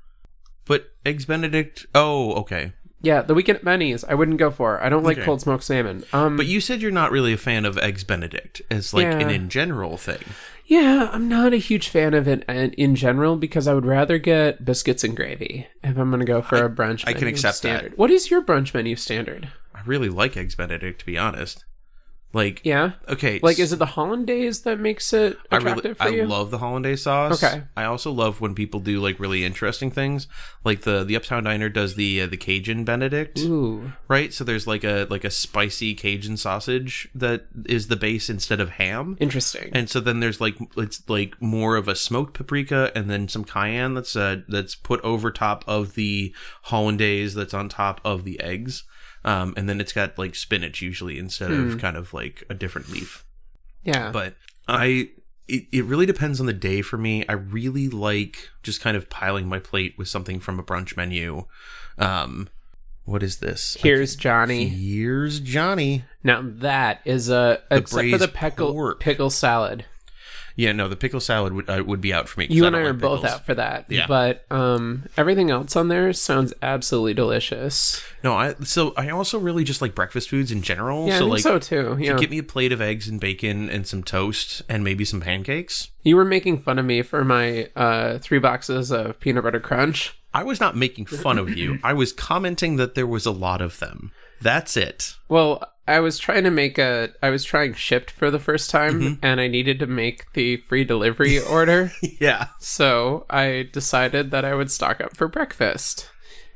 But 0.66 0.90
Eggs 1.06 1.24
Benedict. 1.24 1.86
Oh, 1.94 2.34
okay. 2.34 2.74
Yeah, 3.00 3.22
the 3.22 3.34
weekend 3.34 3.58
at 3.58 3.64
Benny's 3.64 4.02
I 4.04 4.14
wouldn't 4.14 4.38
go 4.38 4.50
for. 4.50 4.82
I 4.82 4.88
don't 4.88 5.04
like 5.04 5.18
Okay. 5.18 5.24
cold 5.24 5.40
smoked 5.40 5.62
salmon. 5.64 6.04
Um, 6.12 6.36
But 6.36 6.46
you 6.46 6.60
said 6.60 6.82
you're 6.82 6.90
not 6.90 7.12
really 7.12 7.32
a 7.32 7.36
fan 7.36 7.64
of 7.64 7.78
Eggs 7.78 8.02
Benedict 8.04 8.60
as 8.70 8.92
like 8.92 9.06
an 9.06 9.20
Yeah. 9.20 9.28
in 9.30 9.48
general 9.48 9.96
thing. 9.96 10.18
Yeah, 10.66 11.08
I'm 11.12 11.28
not 11.28 11.52
a 11.54 11.58
huge 11.58 11.88
fan 11.88 12.12
of 12.12 12.26
it 12.28 12.44
in, 12.48 12.72
in 12.72 12.94
general 12.94 13.36
because 13.36 13.66
I 13.68 13.72
would 13.74 13.86
rather 13.86 14.18
get 14.18 14.64
biscuits 14.64 15.02
and 15.04 15.16
gravy 15.16 15.66
if 15.82 15.96
I'm 15.96 16.10
going 16.10 16.20
to 16.20 16.26
go 16.26 16.42
for 16.42 16.56
a 16.64 16.68
brunch. 16.68 17.04
I 17.06 17.12
can 17.12 17.22
menu 17.22 17.34
accept 17.34 17.62
that. 17.62 17.68
standard. 17.78 17.96
What 17.96 18.10
is 18.10 18.30
your 18.30 18.42
brunch 18.42 18.74
menu 18.74 18.96
standard? 18.96 19.48
I 19.74 19.80
really 19.86 20.08
like 20.10 20.36
Eggs 20.36 20.56
Benedict 20.56 20.98
to 21.00 21.06
be 21.06 21.16
honest. 21.16 21.64
Like 22.34 22.60
Yeah, 22.62 22.92
okay, 23.08 23.40
like 23.42 23.58
is 23.58 23.72
it 23.72 23.78
the 23.78 23.86
hollandaise 23.86 24.60
that 24.62 24.78
makes 24.78 25.14
it 25.14 25.38
I 25.50 25.56
attractive 25.56 25.84
really 25.84 25.94
for 25.94 26.16
you? 26.16 26.22
I 26.24 26.26
love 26.26 26.50
the 26.50 26.58
hollandaise 26.58 27.02
sauce. 27.02 27.42
Okay. 27.42 27.62
I 27.74 27.84
also 27.84 28.12
love 28.12 28.40
when 28.42 28.54
people 28.54 28.80
do 28.80 29.00
like 29.00 29.18
really 29.18 29.44
interesting 29.46 29.90
things. 29.90 30.26
Like 30.62 30.82
the 30.82 31.04
the 31.04 31.16
Uptown 31.16 31.44
Diner 31.44 31.70
does 31.70 31.94
the 31.94 32.22
uh, 32.22 32.26
the 32.26 32.36
Cajun 32.36 32.84
Benedict, 32.84 33.38
Ooh, 33.38 33.92
right? 34.08 34.32
So 34.34 34.44
there's 34.44 34.66
like 34.66 34.84
a 34.84 35.06
like 35.08 35.24
a 35.24 35.30
spicy 35.30 35.94
Cajun 35.94 36.36
sausage 36.36 37.08
that 37.14 37.46
is 37.64 37.88
the 37.88 37.96
base 37.96 38.28
instead 38.28 38.60
of 38.60 38.70
ham. 38.70 39.16
interesting. 39.20 39.70
And 39.72 39.88
so 39.88 39.98
then 39.98 40.20
there's 40.20 40.40
like 40.40 40.56
it's 40.76 41.08
like 41.08 41.40
more 41.40 41.76
of 41.76 41.88
a 41.88 41.94
smoked 41.94 42.34
paprika 42.34 42.92
and 42.94 43.08
then 43.08 43.28
some 43.28 43.44
cayenne 43.44 43.94
that's 43.94 44.14
uh 44.16 44.42
that's 44.48 44.74
put 44.74 45.00
over 45.00 45.30
top 45.30 45.64
of 45.66 45.94
the 45.94 46.34
hollandaise 46.64 47.34
that's 47.34 47.54
on 47.54 47.70
top 47.70 48.02
of 48.04 48.24
the 48.24 48.38
eggs. 48.40 48.84
Um, 49.28 49.52
and 49.56 49.68
then 49.68 49.80
it's 49.80 49.92
got 49.92 50.16
like 50.18 50.34
spinach 50.34 50.80
usually 50.80 51.18
instead 51.18 51.50
Hmm. 51.50 51.72
of 51.72 51.78
kind 51.78 51.96
of 51.96 52.14
like 52.14 52.44
a 52.48 52.54
different 52.54 52.88
leaf. 52.90 53.24
yeah, 53.84 54.10
But 54.12 54.34
I 54.66 55.10
it, 55.48 55.64
it 55.72 55.84
really 55.84 56.06
depends 56.06 56.40
on 56.40 56.46
the 56.46 56.52
day 56.52 56.82
for 56.82 56.96
me. 56.98 57.26
I 57.28 57.32
really 57.32 57.88
like 57.88 58.50
just 58.62 58.80
kind 58.80 58.96
of 58.96 59.08
piling 59.10 59.48
my 59.48 59.58
plate 59.58 59.94
with 59.98 60.08
something 60.08 60.40
from 60.40 60.58
a 60.58 60.62
brunch 60.62 60.96
menu. 60.96 61.46
Um 61.98 62.48
what 63.04 63.22
is 63.22 63.38
this? 63.38 63.76
here's 63.80 64.16
Johnny. 64.16 64.68
Here's 64.68 65.40
Johnny. 65.40 66.04
Now 66.22 66.42
that 66.44 67.00
is 67.06 67.30
a 67.30 67.62
except 67.70 68.10
for 68.10 68.18
the 68.18 68.28
pickle 68.28 68.72
pork. 68.72 69.00
pickle 69.00 69.30
salad. 69.30 69.84
Yeah, 70.58 70.72
no, 70.72 70.88
the 70.88 70.96
pickle 70.96 71.20
salad 71.20 71.52
would 71.52 71.70
uh, 71.70 71.84
would 71.86 72.00
be 72.00 72.12
out 72.12 72.28
for 72.28 72.40
me. 72.40 72.48
You 72.50 72.66
and 72.66 72.74
I 72.74 72.80
are 72.80 72.92
like 72.92 73.00
both 73.00 73.24
out 73.24 73.46
for 73.46 73.54
that. 73.54 73.84
Yeah. 73.88 74.08
but 74.08 74.44
um, 74.50 75.04
everything 75.16 75.52
else 75.52 75.76
on 75.76 75.86
there 75.86 76.12
sounds 76.12 76.52
absolutely 76.60 77.14
delicious. 77.14 78.02
No, 78.24 78.34
I 78.34 78.54
so 78.64 78.92
I 78.96 79.10
also 79.10 79.38
really 79.38 79.62
just 79.62 79.80
like 79.80 79.94
breakfast 79.94 80.28
foods 80.28 80.50
in 80.50 80.62
general. 80.62 81.06
Yeah, 81.06 81.12
so 81.12 81.16
I 81.16 81.20
think 81.20 81.30
like 81.30 81.42
so 81.42 81.58
too. 81.60 81.96
Yeah. 82.00 82.18
get 82.18 82.30
me 82.30 82.38
a 82.38 82.42
plate 82.42 82.72
of 82.72 82.80
eggs 82.80 83.06
and 83.06 83.20
bacon 83.20 83.70
and 83.70 83.86
some 83.86 84.02
toast 84.02 84.62
and 84.68 84.82
maybe 84.82 85.04
some 85.04 85.20
pancakes. 85.20 85.90
You 86.02 86.16
were 86.16 86.24
making 86.24 86.58
fun 86.58 86.80
of 86.80 86.84
me 86.84 87.02
for 87.02 87.24
my 87.24 87.70
uh, 87.76 88.18
three 88.18 88.40
boxes 88.40 88.90
of 88.90 89.20
peanut 89.20 89.44
butter 89.44 89.60
crunch. 89.60 90.18
I 90.34 90.42
was 90.42 90.58
not 90.58 90.76
making 90.76 91.06
fun 91.06 91.38
of 91.38 91.56
you. 91.56 91.78
I 91.84 91.92
was 91.92 92.12
commenting 92.12 92.76
that 92.76 92.96
there 92.96 93.06
was 93.06 93.26
a 93.26 93.30
lot 93.30 93.62
of 93.62 93.78
them. 93.78 94.10
That's 94.40 94.76
it. 94.76 95.14
Well, 95.28 95.62
I 95.88 96.00
was 96.00 96.18
trying 96.18 96.44
to 96.44 96.50
make 96.50 96.78
a. 96.78 97.10
I 97.22 97.30
was 97.30 97.44
trying 97.44 97.74
shipped 97.74 98.10
for 98.10 98.30
the 98.30 98.38
first 98.38 98.70
time, 98.70 99.00
Mm-hmm. 99.00 99.24
and 99.24 99.40
I 99.40 99.48
needed 99.48 99.78
to 99.80 99.86
make 99.86 100.32
the 100.34 100.56
free 100.58 100.84
delivery 100.84 101.38
order. 101.40 101.90
Yeah. 102.20 102.48
So 102.60 103.26
I 103.30 103.68
decided 103.72 104.30
that 104.30 104.44
I 104.44 104.54
would 104.54 104.70
stock 104.70 105.00
up 105.00 105.16
for 105.16 105.28
breakfast. 105.28 106.08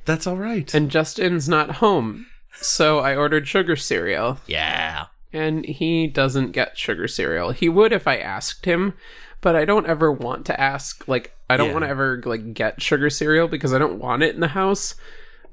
That's 0.05 0.27
all 0.27 0.37
right. 0.37 0.73
And 0.75 0.91
Justin's 0.91 1.49
not 1.49 1.77
home, 1.77 2.27
so 2.55 2.99
I 2.99 3.15
ordered 3.17 3.47
sugar 3.49 3.77
cereal. 3.77 4.39
yeah. 4.47 5.07
and 5.33 5.65
he 5.65 6.07
doesn't 6.09 6.51
get 6.53 6.77
sugar 6.77 7.09
cereal. 7.09 7.53
He 7.53 7.69
would 7.69 7.93
if 7.93 8.07
I 8.07 8.17
asked 8.19 8.67
him, 8.67 8.93
but 9.41 9.57
I 9.57 9.65
don't 9.65 9.87
ever 9.87 10.11
want 10.13 10.45
to 10.47 10.61
ask. 10.61 11.07
Like, 11.09 11.35
I 11.49 11.57
don't 11.57 11.69
Yeah. 11.69 11.73
want 11.73 11.85
to 11.85 11.89
ever 11.91 12.21
like 12.27 12.53
get 12.55 12.83
sugar 12.83 13.09
cereal 13.11 13.49
because 13.49 13.73
I 13.73 13.79
don't 13.79 13.99
want 13.99 14.23
it 14.23 14.35
in 14.35 14.41
the 14.41 14.49
house. 14.49 14.95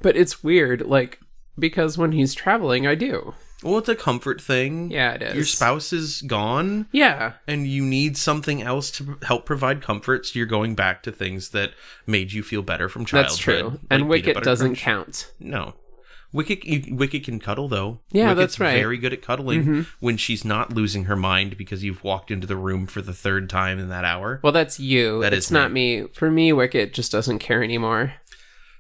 But 0.02 0.18
it's 0.18 0.44
weird, 0.44 0.82
like 0.82 1.20
because 1.58 1.98
when 1.98 2.12
he's 2.14 2.34
traveling, 2.34 2.88
I 2.88 2.96
do. 2.96 3.36
Well, 3.64 3.78
it's 3.80 3.90
a 3.90 3.96
comfort 3.96 4.42
thing. 4.42 4.90
Yeah, 4.90 5.14
it 5.14 5.22
is. 5.22 5.36
Your 5.36 5.46
spouse 5.46 5.92
is 5.92 6.22
gone 6.22 6.88
Yeah, 6.92 7.34
and 7.48 7.68
you 7.68 7.84
need 7.84 8.16
something 8.18 8.62
else 8.62 8.90
to 8.92 9.18
help 9.24 9.46
provide 9.46 9.82
comfort, 9.82 10.26
so 10.26 10.40
you're 10.40 10.46
going 10.46 10.76
back 10.76 11.04
to 11.04 11.12
things 11.12 11.50
that 11.50 11.72
made 12.08 12.32
you 12.32 12.42
feel 12.44 12.62
better 12.62 12.88
from 12.88 13.06
childhood. 13.06 13.30
that's 13.30 13.38
true. 13.38 13.70
like 13.72 13.80
and 13.92 14.08
Wicket 14.10 14.44
doesn't 14.44 14.68
crunch. 14.76 14.80
count. 14.80 15.32
No. 15.40 15.74
Wicket, 16.32 16.92
Wicket 16.92 17.24
can 17.24 17.40
cuddle 17.40 17.68
though. 17.68 18.00
Yeah, 18.12 18.28
Wicket's 18.28 18.40
that's 18.40 18.60
right. 18.60 18.70
Mm-hmm. 18.74 18.80
Very 18.82 18.98
good 18.98 19.14
at 19.14 19.22
cuddling 19.24 19.88
when 20.00 20.16
she's 20.16 20.46
not 20.46 20.72
losing 20.74 21.06
her 21.06 21.16
mind 21.16 21.58
because 21.58 21.84
you've 21.84 22.04
walked 22.04 22.30
into 22.30 22.46
the 22.46 22.56
room 22.56 22.86
for 22.86 23.02
the 23.02 23.14
third 23.14 23.50
time 23.50 23.80
in 23.80 23.90
that 23.90 24.06
hour. 24.06 24.40
Well, 24.44 24.54
that's 24.54 24.80
you. 24.80 25.22
That 25.22 25.34
it's 25.34 25.48
is 25.48 25.52
not 25.52 25.72
me. 25.72 26.06
For 26.14 26.30
me, 26.30 26.54
Wicket 26.54 26.94
just 26.94 27.12
doesn't 27.12 27.40
care 27.40 27.64
anymore. 27.64 28.14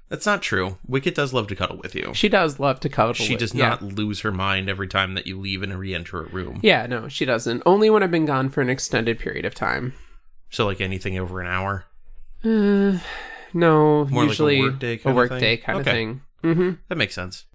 That's 0.10 0.26
not 0.26 0.42
true. 0.42 0.78
Wicket 0.88 1.14
does 1.16 1.34
love 1.34 1.48
to 1.48 1.56
cuddle 1.56 1.78
with 1.78 1.94
you. 1.96 2.12
She 2.16 2.30
does 2.30 2.60
love 2.60 2.80
to 2.82 2.90
cuddle. 2.90 3.14
She 3.14 3.34
with- 3.34 3.40
does 3.40 3.54
yeah. 3.54 3.70
not 3.70 3.82
lose 3.84 4.22
her 4.22 4.32
mind 4.32 4.68
every 4.70 4.88
time 4.88 5.14
that 5.14 5.28
you 5.28 5.40
leave 5.40 5.62
and 5.64 5.78
re-enter 5.78 6.22
a 6.24 6.28
room. 6.30 6.60
Yeah, 6.64 6.88
no, 6.88 7.08
she 7.08 7.26
doesn't. 7.26 7.62
Only 7.66 7.90
when 7.92 8.02
I've 8.04 8.10
been 8.12 8.26
gone 8.26 8.50
for 8.50 8.62
an 8.62 8.70
extended 8.70 9.20
period 9.20 9.46
of 9.46 9.54
time. 9.54 9.94
So 10.50 10.66
like 10.66 10.82
anything 10.82 11.18
over 11.20 11.40
an 11.42 11.48
hour. 11.48 11.86
Uh, 12.44 12.98
no, 13.54 14.06
More 14.06 14.24
like 14.24 14.26
a 14.26 14.26
usually 14.30 14.62
workday 14.62 14.94
a 14.94 14.98
kinda 14.98 15.28
thing? 15.28 15.40
day 15.40 15.58
kind 15.58 15.80
Okay. 15.80 15.90
of 15.90 15.96
thing. 15.96 16.22
Mm-hmm. 16.44 16.72
That 16.88 16.96
makes 16.98 17.14
sense. 17.14 17.46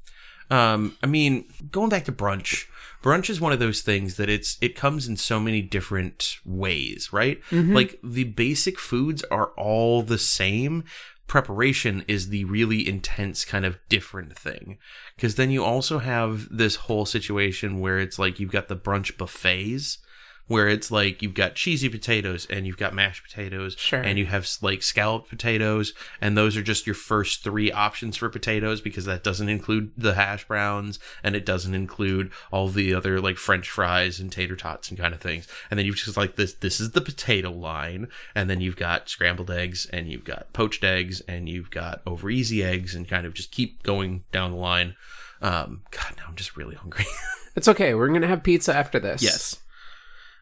Um, 0.51 0.97
I 1.03 1.07
mean, 1.07 1.47
going 1.71 1.89
back 1.89 2.05
to 2.05 2.13
brunch, 2.13 2.67
brunch 3.03 3.31
is 3.31 3.41
one 3.41 3.53
of 3.53 3.59
those 3.59 3.81
things 3.81 4.17
that 4.17 4.29
it's 4.29 4.59
it 4.61 4.77
comes 4.77 5.09
in 5.09 5.17
so 5.17 5.41
many 5.41 5.63
different 5.63 6.37
ways, 6.45 7.13
right? 7.13 7.41
Like 7.51 7.99
the 8.05 8.25
basic 8.25 8.79
foods 8.79 9.23
are 9.31 9.47
all 9.57 10.03
the 10.03 10.19
same. 10.19 10.85
Preparation 11.27 12.05
is 12.07 12.29
the 12.29 12.45
really 12.45 12.87
intense 12.87 13.45
kind 13.45 13.65
of 13.65 13.79
different 13.89 14.39
thing. 14.39 14.79
Because 15.17 15.37
then 15.37 15.51
you 15.51 15.65
also 15.65 15.99
have 15.99 16.49
this 16.51 16.77
whole 16.77 17.07
situation 17.07 17.81
where 17.81 17.99
it's 17.99 18.19
like 18.19 18.39
you've 18.39 18.53
got 18.53 18.69
the 18.69 18.77
brunch 18.77 19.17
buffets 19.17 19.99
where 20.47 20.69
it's 20.69 20.91
like 20.91 21.23
you've 21.23 21.35
got 21.35 21.55
cheesy 21.55 21.89
potatoes 21.89 22.47
and 22.51 22.67
you've 22.67 22.77
got 22.77 22.95
mashed 22.95 23.23
potatoes 23.25 23.77
Sure. 23.79 24.01
and 24.01 24.19
you 24.19 24.27
have 24.27 24.47
like 24.61 24.83
scalloped 24.83 25.29
potatoes 25.31 25.95
and 26.21 26.37
those 26.37 26.57
are 26.57 26.63
just 26.63 26.87
your 26.87 26.95
first 26.95 27.43
three 27.43 27.73
options 27.73 28.17
for 28.17 28.29
potatoes 28.29 28.81
because 28.81 29.07
that 29.07 29.25
doesn't 29.25 29.49
include 29.49 29.93
the 29.97 30.15
hash 30.15 30.47
browns 30.47 30.99
and 31.23 31.35
it 31.35 31.47
doesn't 31.47 31.75
include 31.75 32.31
all 32.53 32.69
the 32.69 32.93
other 32.93 33.21
like 33.21 33.39
french 33.39 33.71
fries 33.71 34.21
and 34.21 34.31
tater 34.31 34.57
tots 34.57 34.91
and 34.91 34.99
kind 34.99 35.15
of 35.15 35.21
things 35.21 35.49
and 35.71 35.79
then 35.79 35.87
you've 35.87 35.97
just 35.97 36.17
like 36.17 36.37
this 36.37 36.53
this 36.55 36.79
is 36.81 36.91
the 36.91 37.01
potato 37.01 37.51
line 37.51 38.09
and 38.35 38.51
then 38.51 38.61
you've 38.61 38.77
got 38.77 39.09
scrambled 39.09 39.51
eggs 39.51 39.87
and 39.93 40.09
you've 40.11 40.25
got 40.25 40.53
poached 40.53 40.85
eggs 40.85 41.21
and 41.23 41.49
you've 41.49 41.71
got 41.71 42.03
over 42.07 42.29
easy 42.29 42.63
eggs 42.63 42.95
and 42.95 43.09
kind 43.09 43.25
of 43.27 43.33
just 43.33 43.51
keep 43.51 43.83
going 43.83 44.25
down 44.31 44.51
the 44.51 44.57
line 44.59 44.95
um 45.41 45.83
god 45.91 46.13
now 46.19 46.25
i'm 46.29 46.37
just 46.37 46.57
really 46.57 46.75
hungry 46.77 47.07
It's 47.57 47.69
okay. 47.69 47.95
We're 47.95 48.09
gonna 48.09 48.27
have 48.27 48.43
pizza 48.43 48.75
after 48.75 48.99
this. 48.99 49.23
Yes. 49.23 49.61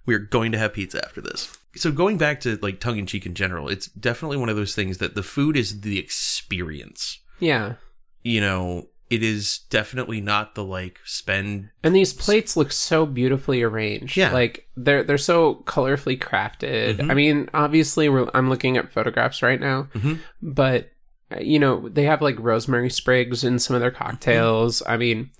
We're 0.06 0.18
going 0.18 0.52
to 0.52 0.58
have 0.58 0.72
pizza 0.74 1.04
after 1.04 1.20
this. 1.20 1.56
So 1.76 1.90
going 1.92 2.18
back 2.18 2.40
to 2.40 2.58
like 2.60 2.80
tongue 2.80 2.98
in 2.98 3.06
cheek 3.06 3.24
in 3.26 3.34
general, 3.34 3.68
it's 3.68 3.86
definitely 3.88 4.36
one 4.36 4.48
of 4.48 4.56
those 4.56 4.74
things 4.74 4.98
that 4.98 5.14
the 5.14 5.22
food 5.22 5.56
is 5.56 5.80
the 5.82 5.98
experience. 5.98 7.18
Yeah. 7.38 7.74
You 8.22 8.40
know, 8.40 8.88
it 9.10 9.22
is 9.22 9.60
definitely 9.70 10.20
not 10.20 10.54
the 10.54 10.64
like 10.64 10.98
spend 11.04 11.70
And 11.82 11.94
these 11.94 12.12
plates 12.12 12.56
look 12.56 12.72
so 12.72 13.04
beautifully 13.06 13.62
arranged. 13.62 14.16
Yeah. 14.16 14.32
Like 14.32 14.66
they're 14.76 15.02
they're 15.02 15.18
so 15.18 15.62
colorfully 15.66 16.18
crafted. 16.18 16.96
Mhm. 16.98 17.10
I 17.10 17.14
mean, 17.14 17.48
obviously 17.54 18.08
we're, 18.08 18.28
I'm 18.34 18.48
looking 18.48 18.76
at 18.76 18.92
photographs 18.92 19.42
right 19.42 19.60
now, 19.60 19.88
Mhm. 19.94 20.18
but 20.40 20.90
uh, 21.30 21.40
you 21.40 21.58
know, 21.58 21.88
they 21.88 22.04
have 22.04 22.20
like 22.22 22.36
rosemary 22.38 22.90
sprigs 22.90 23.44
in 23.44 23.58
some 23.58 23.74
of 23.74 23.80
their 23.80 23.90
cocktails. 23.90 24.82
I 24.86 24.96
mean, 24.96 25.30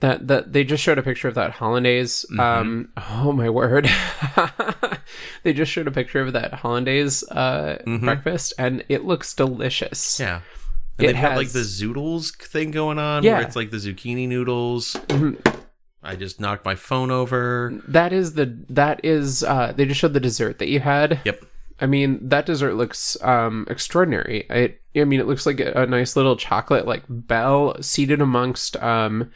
that 0.00 0.26
that 0.28 0.52
they 0.52 0.64
just 0.64 0.82
showed 0.82 0.98
a 0.98 1.02
picture 1.02 1.28
of 1.28 1.34
that 1.34 1.52
hollandaise. 1.52 2.24
Mm-hmm. 2.30 2.40
Um 2.40 2.88
oh 3.10 3.32
my 3.32 3.48
word. 3.50 3.88
they 5.42 5.52
just 5.52 5.70
showed 5.72 5.86
a 5.86 5.90
picture 5.90 6.20
of 6.20 6.32
that 6.32 6.54
hollandaise 6.54 7.22
uh 7.30 7.78
Mhm. 7.86 8.00
breakfast 8.04 8.52
and 8.58 8.84
it 8.88 9.04
looks 9.04 9.34
delicious. 9.34 10.18
yeah. 10.20 10.40
And 10.98 11.08
It 11.08 11.12
they've 11.14 11.22
got 11.22 11.36
like 11.36 11.50
the 11.50 11.60
zoodles 11.60 12.34
thing 12.36 12.70
going 12.72 12.98
on 12.98 13.22
Yeah. 13.22 13.38
where 13.38 13.42
it's 13.46 13.56
like 13.56 13.70
the 13.70 13.78
zucchini 13.78 14.28
noodles. 14.28 14.94
Mhm. 15.08 15.38
I 16.02 16.16
just 16.16 16.40
knocked 16.40 16.64
my 16.64 16.74
phone 16.74 17.10
over. 17.10 17.72
That 17.88 18.12
is 18.12 18.34
the 18.34 18.56
that 18.70 19.00
is 19.04 19.42
uh 19.44 19.72
they 19.76 19.84
just 19.86 20.00
showed 20.00 20.14
the 20.14 20.20
dessert 20.20 20.58
that 20.58 20.68
you 20.68 20.80
had. 20.80 21.20
Yep. 21.24 21.44
I 21.82 21.86
mean, 21.86 22.18
that 22.28 22.44
dessert 22.46 22.74
looks 22.74 23.16
um 23.22 23.66
extraordinary. 23.68 24.46
It 24.50 24.80
I 24.96 25.04
mean, 25.04 25.20
it 25.20 25.26
looks 25.26 25.46
like 25.46 25.60
a, 25.60 25.72
a 25.82 25.86
nice 25.86 26.16
little 26.16 26.36
chocolate 26.36 26.86
like 26.86 27.04
bell 27.08 27.76
seated 27.82 28.20
amongst 28.20 28.76
um 28.82 29.30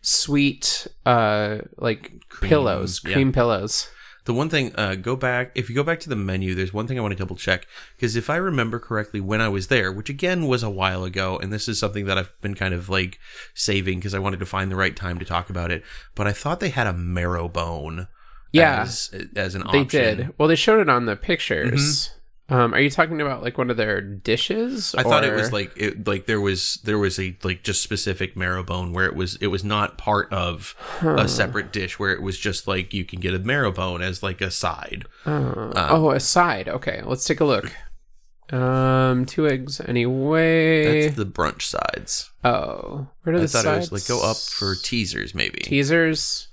sweet 0.00 0.86
uh 1.06 1.58
like 1.76 2.12
Cream, 2.28 2.48
pillows, 2.48 3.00
yeah. 3.04 3.12
cream 3.12 3.32
pillows. 3.32 3.88
The 4.26 4.34
one 4.34 4.50
thing, 4.50 4.72
uh, 4.76 4.96
go 4.96 5.16
back, 5.16 5.50
if 5.54 5.68
you 5.70 5.74
go 5.74 5.82
back 5.82 5.98
to 6.00 6.08
the 6.10 6.14
menu, 6.14 6.54
there's 6.54 6.74
one 6.74 6.86
thing 6.86 6.98
I 6.98 7.02
want 7.02 7.12
to 7.12 7.18
double 7.18 7.36
check. 7.36 7.66
Because 7.96 8.16
if 8.16 8.28
I 8.28 8.36
remember 8.36 8.78
correctly, 8.78 9.18
when 9.18 9.40
I 9.40 9.48
was 9.48 9.68
there, 9.68 9.90
which 9.90 10.10
again 10.10 10.46
was 10.46 10.62
a 10.62 10.68
while 10.70 11.04
ago, 11.04 11.38
and 11.38 11.50
this 11.52 11.68
is 11.68 11.80
something 11.80 12.04
that 12.04 12.18
I've 12.18 12.30
been 12.42 12.54
kind 12.54 12.74
of 12.74 12.88
like 12.90 13.18
saving 13.54 13.98
because 13.98 14.14
I 14.14 14.18
wanted 14.18 14.38
to 14.40 14.46
find 14.46 14.70
the 14.70 14.76
right 14.76 14.94
time 14.94 15.18
to 15.18 15.24
talk 15.24 15.48
about 15.48 15.70
it, 15.70 15.82
but 16.14 16.26
I 16.26 16.32
thought 16.32 16.60
they 16.60 16.68
had 16.68 16.86
a 16.86 16.92
marrow 16.92 17.48
bone 17.48 18.08
Yeah. 18.52 18.82
as, 18.82 19.10
as 19.34 19.54
an 19.54 19.64
They 19.72 19.84
did. 19.84 20.34
Well, 20.38 20.48
they 20.48 20.54
showed 20.54 20.80
it 20.80 20.88
on 20.90 21.06
the 21.06 21.16
pictures. 21.16 22.10
Um, 22.50 22.74
are 22.74 22.80
you 22.80 22.90
talking 22.90 23.20
about 23.20 23.42
like 23.42 23.56
one 23.56 23.70
of 23.70 23.76
their 23.76 24.00
dishes? 24.00 24.92
I 24.96 25.04
thought 25.04 25.24
it 25.24 25.32
was 25.32 25.52
like 25.52 25.72
it 25.76 26.06
like 26.06 26.26
there 26.26 26.40
was 26.40 26.80
there 26.82 26.98
was 26.98 27.18
a 27.20 27.36
like 27.44 27.62
just 27.62 27.80
specific 27.82 28.36
marrow 28.36 28.64
bone 28.64 28.92
where 28.92 29.06
it 29.06 29.14
was 29.14 29.36
it 29.36 29.46
was 29.46 29.62
not 29.62 29.96
part 29.96 30.30
of 30.32 30.74
a 31.00 31.28
separate 31.28 31.72
dish 31.72 31.98
where 31.98 32.12
it 32.12 32.22
was 32.22 32.36
just 32.36 32.66
like 32.66 32.92
you 32.92 33.04
can 33.04 33.20
get 33.20 33.34
a 33.34 33.38
marrow 33.38 33.70
bone 33.70 34.02
as 34.02 34.22
like 34.22 34.40
a 34.40 34.50
side. 34.50 35.04
Uh, 35.24 35.70
oh, 35.90 36.10
a 36.10 36.18
side. 36.18 36.68
Okay, 36.68 37.02
let's 37.04 37.24
take 37.24 37.40
a 37.40 37.44
look. 37.44 37.72
Um, 38.52 39.26
two 39.26 39.46
eggs 39.46 39.80
anyway. 39.80 41.04
That's 41.04 41.16
the 41.16 41.26
brunch 41.26 41.62
sides. 41.62 42.30
oh, 42.44 43.06
where 43.22 43.34
do 43.34 43.38
I 43.38 43.42
the 43.42 43.48
thought 43.48 43.62
sides 43.62 43.86
it 43.86 43.92
was 43.92 44.10
like 44.10 44.18
go 44.18 44.28
up 44.28 44.36
for 44.36 44.74
teasers 44.74 45.36
maybe. 45.36 45.60
teasers? 45.60 46.48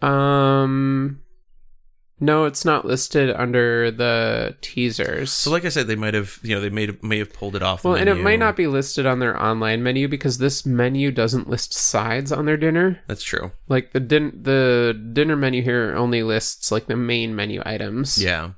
Um, 0.00 1.20
no, 2.18 2.46
it's 2.46 2.64
not 2.64 2.86
listed 2.86 3.30
under 3.30 3.90
the 3.90 4.56
teasers. 4.62 5.30
So, 5.30 5.50
like 5.50 5.64
I 5.66 5.68
said, 5.68 5.86
they 5.86 5.96
might 5.96 6.14
have, 6.14 6.38
you 6.42 6.54
know, 6.54 6.60
they 6.62 6.70
may 6.70 6.86
have, 6.86 7.02
may 7.02 7.18
have 7.18 7.32
pulled 7.32 7.54
it 7.54 7.62
off. 7.62 7.82
The 7.82 7.88
well, 7.88 7.96
and 7.96 8.08
it 8.08 8.14
menu. 8.14 8.24
might 8.24 8.38
not 8.38 8.56
be 8.56 8.66
listed 8.66 9.04
on 9.04 9.18
their 9.18 9.40
online 9.40 9.82
menu 9.82 10.08
because 10.08 10.38
this 10.38 10.64
menu 10.64 11.10
doesn't 11.10 11.48
list 11.48 11.74
sides 11.74 12.32
on 12.32 12.46
their 12.46 12.56
dinner. 12.56 13.02
That's 13.06 13.22
true. 13.22 13.52
Like 13.68 13.92
the 13.92 14.00
din- 14.00 14.40
the 14.42 14.98
dinner 15.12 15.36
menu 15.36 15.62
here 15.62 15.94
only 15.94 16.22
lists 16.22 16.72
like 16.72 16.86
the 16.86 16.96
main 16.96 17.36
menu 17.36 17.62
items. 17.66 18.22
Yeah. 18.22 18.52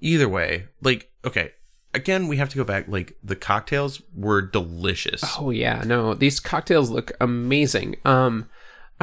Either 0.00 0.28
way, 0.28 0.66
like, 0.82 1.10
okay, 1.24 1.52
again, 1.94 2.28
we 2.28 2.36
have 2.36 2.50
to 2.50 2.56
go 2.56 2.64
back. 2.64 2.86
Like, 2.88 3.16
the 3.22 3.36
cocktails 3.36 4.02
were 4.14 4.42
delicious. 4.42 5.24
Oh 5.38 5.50
yeah, 5.50 5.82
no, 5.84 6.14
these 6.14 6.38
cocktails 6.40 6.90
look 6.90 7.12
amazing. 7.20 7.96
Um, 8.04 8.48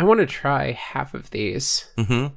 I 0.02 0.04
want 0.04 0.20
to 0.20 0.26
try 0.26 0.72
half 0.72 1.14
of 1.14 1.30
these. 1.30 1.86
Mm-hmm. 1.96 2.34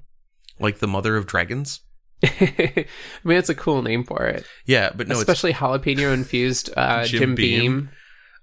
Like 0.62 0.80
the 0.80 0.86
mother 0.86 1.16
of 1.16 1.26
dragons. 1.26 1.80
I 2.22 2.84
mean, 3.24 3.38
it's 3.38 3.48
a 3.48 3.54
cool 3.54 3.80
name 3.80 4.04
for 4.04 4.26
it, 4.26 4.44
Yeah, 4.66 4.90
but 4.94 5.08
no, 5.08 5.14
especially 5.14 5.54
jalapeno 5.54 6.12
infused 6.12 6.68
uh, 6.76 7.04
Jim 7.06 7.20
Jim, 7.20 7.34
Beam. 7.34 7.60
Beam, 7.60 7.90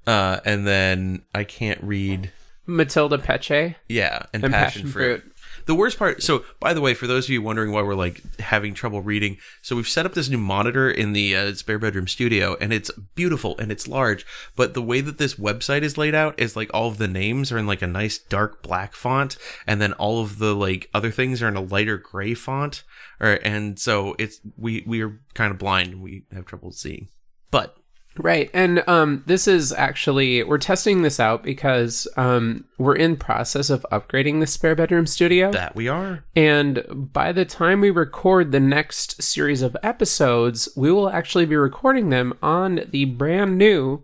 uh, 0.08 0.40
and 0.44 0.66
then 0.66 1.22
I 1.36 1.44
can't 1.44 1.80
read. 1.84 2.32
Matilda 2.66 3.20
Peche, 3.20 3.76
Yeah, 3.88 4.24
and, 4.34 4.44
and 4.44 4.52
passion, 4.52 4.88
fruit. 4.88 5.24
The 5.66 5.76
worst 5.76 5.98
part. 5.98 6.24
So, 6.24 6.44
by 6.60 6.74
the 6.74 6.82
way, 6.82 6.94
for 6.94 7.08
those 7.08 7.26
of 7.26 7.30
you 7.30 7.42
wondering 7.42 7.72
why 7.72 7.82
we're 7.82 7.96
like 7.96 8.22
having 8.40 8.74
trouble 8.74 9.02
reading, 9.02 9.38
so 9.62 9.76
we've 9.76 9.88
set 9.88 10.06
up 10.06 10.14
this 10.14 10.30
new 10.30 10.38
monitor 10.38 10.90
in 10.90 11.14
the 11.14 11.36
uh, 11.36 11.54
spare 11.54 11.80
bedroom 11.80 12.08
studio, 12.08 12.58
and 12.60 12.74
it's 12.74 12.92
beautiful 13.16 13.58
and 13.58 13.72
it's 13.72 13.88
large. 13.88 14.26
But 14.56 14.74
the 14.74 14.82
way 14.82 15.02
that 15.02 15.18
this 15.18 15.36
website 15.36 15.82
is 15.82 15.98
laid 15.98 16.16
out 16.16 16.40
is 16.40 16.56
like 16.56 16.70
all 16.74 16.88
of 16.88 16.98
the 16.98 17.08
names 17.08 17.52
are 17.52 17.58
in 17.58 17.68
like 17.68 17.82
a 17.82 17.88
nice 17.88 18.18
dark 18.18 18.62
black 18.62 18.94
font, 18.94 19.38
and 19.68 19.82
then 19.82 19.94
all 19.94 20.22
of 20.22 20.40
the 20.40 20.56
like 20.56 20.90
other 20.94 21.12
things 21.12 21.42
are 21.42 21.48
in 21.48 21.56
a 21.56 21.62
lighter 21.62 21.98
gray 21.98 22.34
font. 22.34 22.84
Or 23.20 23.40
and 23.44 23.80
so 23.80 24.16
it's 24.18 24.40
we 24.58 24.84
we 24.88 25.02
are 25.02 25.22
kind 25.34 25.52
of 25.52 25.60
blind. 25.60 25.94
and 25.94 26.02
We 26.02 26.26
have 26.32 26.46
trouble 26.46 26.72
seeing, 26.72 27.10
but 27.52 27.78
Right. 28.18 28.50
And 28.54 28.84
um 28.88 29.24
this 29.26 29.48
is 29.48 29.72
actually 29.72 30.44
we're 30.44 30.58
testing 30.58 31.02
this 31.02 31.20
out 31.20 31.44
because 31.44 32.08
um 32.18 32.66
we're 32.78 32.96
in 32.96 33.16
process 33.16 33.70
of 33.70 33.86
upgrading 33.92 34.40
the 34.42 34.48
spare 34.48 34.76
bedroom 34.76 35.08
studio. 35.08 35.52
that 35.52 35.76
we 35.76 35.88
are. 35.88 36.26
And 36.36 36.84
by 37.14 37.32
the 37.32 37.46
time 37.46 37.80
we 37.80 37.90
record 37.90 38.52
the 38.52 38.60
next 38.60 39.22
series 39.24 39.62
of 39.62 39.78
episodes, 39.82 40.68
we 40.76 40.92
will 40.92 41.10
actually 41.10 41.46
be 41.46 41.56
recording 41.56 42.10
them 42.10 42.34
on 42.44 42.82
the 42.90 43.06
brand 43.06 43.58
new 43.58 44.04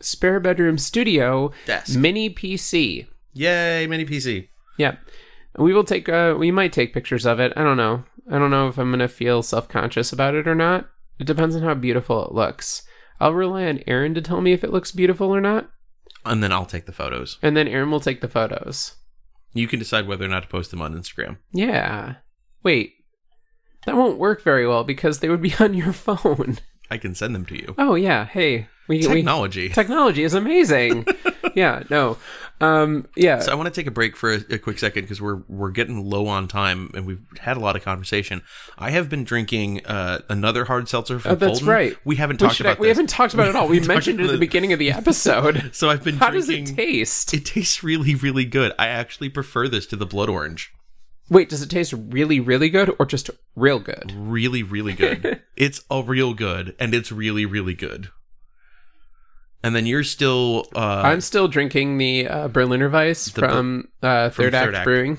spare 0.00 0.38
bedroom 0.38 0.76
studio 0.76 1.50
Desk. 1.64 1.98
mini 1.98 2.28
PC. 2.28 3.06
Yay, 3.32 3.86
mini 3.86 4.04
PC. 4.04 4.48
Yeah. 4.76 4.96
We 5.58 5.72
will 5.72 5.84
take 5.84 6.08
uh 6.10 6.34
we 6.38 6.50
might 6.50 6.74
take 6.74 6.92
pictures 6.92 7.24
of 7.24 7.40
it. 7.40 7.54
I 7.56 7.62
don't 7.64 7.78
know. 7.78 8.04
I 8.30 8.38
don't 8.38 8.50
know 8.50 8.68
if 8.68 8.76
I'm 8.76 8.90
going 8.90 8.98
to 8.98 9.08
feel 9.08 9.40
self-conscious 9.42 10.12
about 10.12 10.34
it 10.34 10.46
or 10.48 10.54
not. 10.54 10.90
It 11.18 11.26
depends 11.26 11.54
on 11.56 11.62
how 11.62 11.74
beautiful 11.74 12.26
it 12.26 12.32
looks. 12.34 12.82
I'll 13.20 13.32
rely 13.34 13.66
on 13.66 13.80
Aaron 13.86 14.14
to 14.14 14.20
tell 14.20 14.40
me 14.40 14.52
if 14.52 14.62
it 14.64 14.72
looks 14.72 14.92
beautiful 14.92 15.34
or 15.34 15.40
not, 15.40 15.68
And 16.24 16.42
then 16.42 16.52
I'll 16.52 16.66
take 16.66 16.86
the 16.86 16.92
photos. 16.92 17.38
and 17.42 17.56
then 17.56 17.68
Aaron 17.68 17.90
will 17.90 18.00
take 18.00 18.20
the 18.20 18.28
photos. 18.28 18.96
You 19.54 19.66
can 19.68 19.78
decide 19.78 20.06
whether 20.06 20.24
or 20.24 20.28
not 20.28 20.42
to 20.42 20.48
post 20.48 20.70
them 20.70 20.82
on 20.82 20.94
Instagram. 20.94 21.38
Yeah. 21.52 22.16
Wait. 22.62 22.92
That 23.86 23.96
won't 23.96 24.18
work 24.18 24.42
very 24.42 24.66
well 24.66 24.84
because 24.84 25.20
they 25.20 25.28
would 25.28 25.40
be 25.42 25.54
on 25.60 25.72
your 25.74 25.92
phone. 25.92 26.58
I 26.90 26.98
can 26.98 27.14
send 27.14 27.34
them 27.34 27.46
to 27.46 27.56
you. 27.56 27.74
Oh 27.78 27.94
yeah, 27.94 28.26
hey, 28.26 28.68
we 28.88 28.98
we 28.98 29.02
Technology. 29.16 29.68
technology 29.70 30.22
is 30.24 30.34
amazing. 30.34 31.06
yeah, 31.54 31.82
no. 31.90 32.16
Um, 32.60 33.06
yeah. 33.16 33.40
So 33.40 33.52
I 33.52 33.54
want 33.54 33.66
to 33.66 33.80
take 33.80 33.86
a 33.86 33.90
break 33.90 34.16
for 34.16 34.32
a, 34.32 34.40
a 34.50 34.58
quick 34.58 34.78
second 34.78 35.02
because 35.02 35.20
we're 35.20 35.42
we're 35.48 35.70
getting 35.70 36.04
low 36.08 36.26
on 36.26 36.48
time 36.48 36.90
and 36.94 37.06
we've 37.06 37.20
had 37.38 37.56
a 37.56 37.60
lot 37.60 37.76
of 37.76 37.82
conversation. 37.82 38.42
I 38.78 38.90
have 38.90 39.08
been 39.10 39.24
drinking 39.24 39.84
uh, 39.84 40.20
another 40.30 40.64
hard 40.64 40.88
seltzer 40.88 41.18
from 41.18 41.32
Oh, 41.32 41.34
that's 41.34 41.58
Fulton. 41.60 41.68
right. 41.68 41.96
We 42.04 42.16
haven't 42.16 42.40
We 42.40 42.48
talked 42.48 42.60
about 42.60 42.78
we 42.78 42.88
this. 42.88 42.96
haven't 42.96 43.10
talked 43.10 43.34
about 43.34 43.46
it 43.48 43.50
at 43.50 43.56
all. 43.56 43.68
We 43.68 43.80
mentioned 43.86 44.20
it 44.20 44.22
at 44.22 44.26
about 44.26 44.32
the 44.32 44.38
beginning 44.38 44.72
of 44.72 44.78
the 44.78 44.90
episode. 44.92 45.64
So 45.76 45.90
I've 45.90 46.02
been 46.02 46.16
How 46.16 46.30
does 46.30 46.48
it 46.48 46.66
taste? 46.66 47.34
It 47.34 47.44
tastes 47.44 47.82
really, 47.82 48.14
really 48.14 48.44
good. 48.46 48.72
I 48.78 48.86
actually 48.86 49.28
prefer 49.28 49.68
this 49.68 49.84
to 49.86 49.96
the 49.96 50.06
blood 50.06 50.28
orange. 50.30 50.72
Wait, 51.28 51.48
does 51.48 51.60
it 51.60 51.68
taste 51.68 51.92
really, 51.92 52.38
really 52.40 52.70
good 52.70 52.94
or 52.98 53.04
just 53.04 53.30
real 53.56 53.80
good? 53.80 54.12
Really, 54.16 54.62
really 54.62 54.92
good. 54.92 55.42
it's 55.56 55.82
a 55.90 56.02
real 56.02 56.34
good, 56.34 56.74
and 56.78 56.94
it's 56.94 57.10
really, 57.10 57.44
really 57.44 57.74
good. 57.74 58.08
And 59.66 59.74
then 59.74 59.84
you're 59.84 60.04
still. 60.04 60.66
Uh, 60.76 61.02
I'm 61.04 61.20
still 61.20 61.48
drinking 61.48 61.98
the 61.98 62.28
uh, 62.28 62.46
Berliner 62.46 62.88
Weiss 62.88 63.24
The 63.24 63.40
from, 63.40 63.88
uh, 64.00 64.28
from 64.30 64.44
Third 64.44 64.54
Act 64.54 64.64
Third 64.66 64.74
Act. 64.76 64.84
Brewing. 64.84 65.18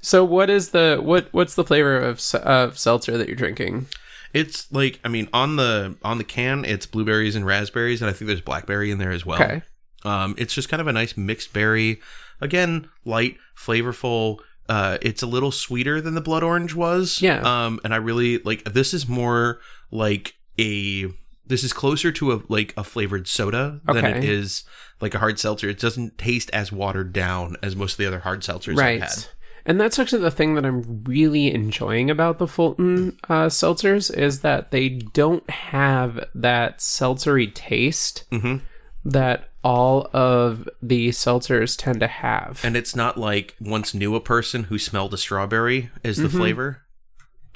So, 0.00 0.24
what 0.24 0.50
is 0.50 0.70
the 0.70 0.98
what? 1.00 1.28
What's 1.30 1.54
the 1.54 1.64
flavor 1.64 1.96
of 1.96 2.20
of 2.34 2.78
seltzer 2.78 3.16
that 3.16 3.28
you're 3.28 3.36
drinking? 3.36 3.86
it's 4.32 4.70
like 4.72 5.00
I 5.04 5.08
mean 5.08 5.28
on 5.32 5.56
the 5.56 5.96
on 6.04 6.18
the 6.18 6.24
can 6.24 6.64
it's 6.64 6.86
blueberries 6.86 7.36
and 7.36 7.46
raspberries, 7.46 8.02
and 8.02 8.10
I 8.10 8.12
think 8.12 8.26
there's 8.26 8.40
blackberry 8.40 8.90
in 8.90 8.98
there 8.98 9.12
as 9.12 9.24
well. 9.24 9.40
Okay, 9.40 9.62
Um, 10.04 10.34
it's 10.36 10.52
just 10.54 10.68
kind 10.68 10.80
of 10.80 10.86
a 10.88 10.92
nice 10.92 11.16
mixed 11.16 11.52
berry. 11.52 12.00
Again, 12.40 12.88
light, 13.04 13.36
flavorful. 13.56 14.38
Uh, 14.68 14.98
it's 15.00 15.22
a 15.22 15.26
little 15.26 15.52
sweeter 15.52 16.00
than 16.00 16.14
the 16.14 16.20
blood 16.20 16.42
orange 16.42 16.74
was. 16.74 17.22
Yeah. 17.22 17.40
Um, 17.42 17.80
and 17.84 17.92
I 17.92 17.98
really 17.98 18.38
like 18.38 18.64
this 18.64 18.94
is 18.94 19.08
more 19.08 19.60
like 19.92 20.34
a 20.58 21.06
this 21.50 21.62
is 21.62 21.72
closer 21.74 22.10
to 22.12 22.32
a 22.32 22.42
like 22.48 22.72
a 22.78 22.82
flavored 22.84 23.28
soda 23.28 23.80
than 23.84 24.04
it 24.04 24.24
is 24.24 24.64
like 25.02 25.14
a 25.14 25.18
hard 25.18 25.38
seltzer. 25.38 25.68
It 25.68 25.78
doesn't 25.78 26.16
taste 26.16 26.48
as 26.54 26.72
watered 26.72 27.12
down 27.12 27.56
as 27.62 27.76
most 27.76 27.92
of 27.94 27.98
the 27.98 28.06
other 28.06 28.20
hard 28.20 28.40
seltzers 28.40 28.78
I've 28.80 29.02
had. 29.02 29.26
And 29.66 29.78
that's 29.78 29.98
actually 29.98 30.22
the 30.22 30.30
thing 30.30 30.54
that 30.54 30.64
I'm 30.64 31.04
really 31.04 31.52
enjoying 31.52 32.08
about 32.10 32.38
the 32.38 32.46
Fulton 32.48 33.18
uh, 33.28 33.46
seltzers 33.48 34.10
is 34.16 34.40
that 34.40 34.70
they 34.70 34.88
don't 34.88 35.48
have 35.50 36.24
that 36.34 36.78
seltzery 36.78 37.54
taste 37.54 38.24
Mhm. 38.32 38.62
that 39.04 39.50
all 39.62 40.08
of 40.14 40.66
the 40.82 41.08
seltzers 41.10 41.76
tend 41.76 42.00
to 42.00 42.06
have. 42.06 42.60
And 42.64 42.74
it's 42.76 42.96
not 42.96 43.18
like 43.18 43.54
once 43.60 43.92
knew 43.92 44.14
a 44.14 44.20
person 44.20 44.64
who 44.64 44.78
smelled 44.78 45.12
a 45.12 45.18
strawberry 45.18 45.90
is 46.02 46.16
the 46.16 46.28
Mhm. 46.28 46.36
flavor. 46.38 46.82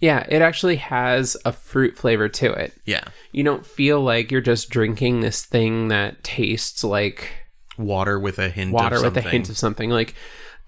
Yeah, 0.04 0.26
it 0.28 0.42
actually 0.42 0.76
has 0.76 1.34
a 1.46 1.52
fruit 1.52 1.96
flavor 1.96 2.28
to 2.28 2.52
it. 2.52 2.74
Yeah. 2.84 3.04
You 3.32 3.42
don't 3.42 3.64
feel 3.64 4.02
like 4.02 4.30
you're 4.30 4.42
just 4.42 4.68
drinking 4.68 5.20
this 5.22 5.46
thing 5.46 5.88
that 5.88 6.22
tastes 6.22 6.84
like 6.84 7.30
Water 7.78 8.20
with 8.20 8.38
a 8.38 8.50
hint 8.50 8.70
water 8.72 8.96
of 8.96 9.02
with 9.02 9.16
a 9.16 9.22
hint 9.22 9.48
of 9.48 9.56
something 9.56 9.90
like 9.90 10.14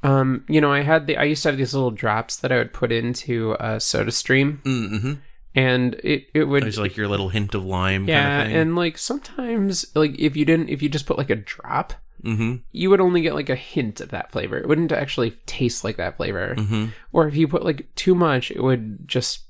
um 0.03 0.45
you 0.49 0.61
know 0.61 0.73
i 0.73 0.81
had 0.81 1.07
the 1.07 1.17
i 1.17 1.23
used 1.23 1.43
to 1.45 1.49
have 1.49 1.57
these 1.57 1.73
little 1.73 1.93
drops 1.93 2.37
that 2.37 2.51
i 2.51 2.57
would 2.57 2.73
put 2.73 2.91
into 2.91 3.57
a 3.61 3.79
soda 3.79 4.11
stream 4.11 4.61
Mm-hmm. 4.65 5.13
And 5.57 5.95
it 6.05 6.27
it 6.35 6.45
would 6.45 6.63
It's 6.65 6.79
like 6.79 6.97
your 6.97 7.09
little 7.09 7.31
hint 7.31 7.55
of 7.55 7.65
lime 7.65 8.07
yeah 8.09 8.23
kind 8.29 8.43
of 8.43 8.47
thing. 8.49 8.57
and 8.57 8.77
like 8.77 8.99
sometimes 8.99 9.87
like 9.97 10.17
if 10.19 10.37
you 10.37 10.45
didn't 10.45 10.69
if 10.69 10.83
you 10.83 10.89
just 10.89 11.07
put 11.07 11.19
like 11.19 11.31
a 11.31 11.37
drop 11.37 11.95
mm-hmm. 12.23 12.57
you 12.73 12.91
would 12.91 13.01
only 13.01 13.23
get 13.23 13.35
like 13.35 13.49
a 13.49 13.57
hint 13.57 14.01
of 14.01 14.11
that 14.11 14.31
flavor 14.31 14.59
it 14.59 14.69
wouldn't 14.69 14.93
actually 14.93 15.31
taste 15.47 15.83
like 15.83 15.97
that 15.97 16.17
flavor 16.19 16.55
Mm-hmm. 16.57 16.87
or 17.13 17.27
if 17.27 17.35
you 17.35 17.49
put 17.49 17.65
like 17.65 17.93
too 17.97 18.15
much 18.15 18.51
it 18.51 18.63
would 18.63 19.09
just 19.09 19.41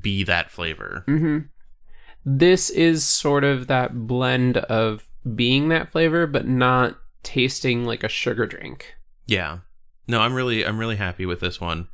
Be 0.00 0.22
that 0.24 0.50
flavor. 0.50 1.02
hmm 1.06 1.38
this 2.26 2.70
is 2.70 3.04
sort 3.04 3.44
of 3.44 3.66
that 3.66 4.06
blend 4.06 4.56
of 4.56 5.04
being 5.34 5.68
that 5.68 5.90
flavor 5.90 6.26
but 6.26 6.46
not 6.46 6.98
tasting 7.22 7.84
like 7.84 8.02
a 8.04 8.08
sugar 8.08 8.46
drink 8.46 8.94
Yeah. 9.26 9.58
No, 10.06 10.20
I'm 10.20 10.34
really 10.34 10.64
I'm 10.66 10.78
really 10.78 10.96
happy 10.96 11.24
with 11.26 11.40
this 11.40 11.60
one. 11.60 11.88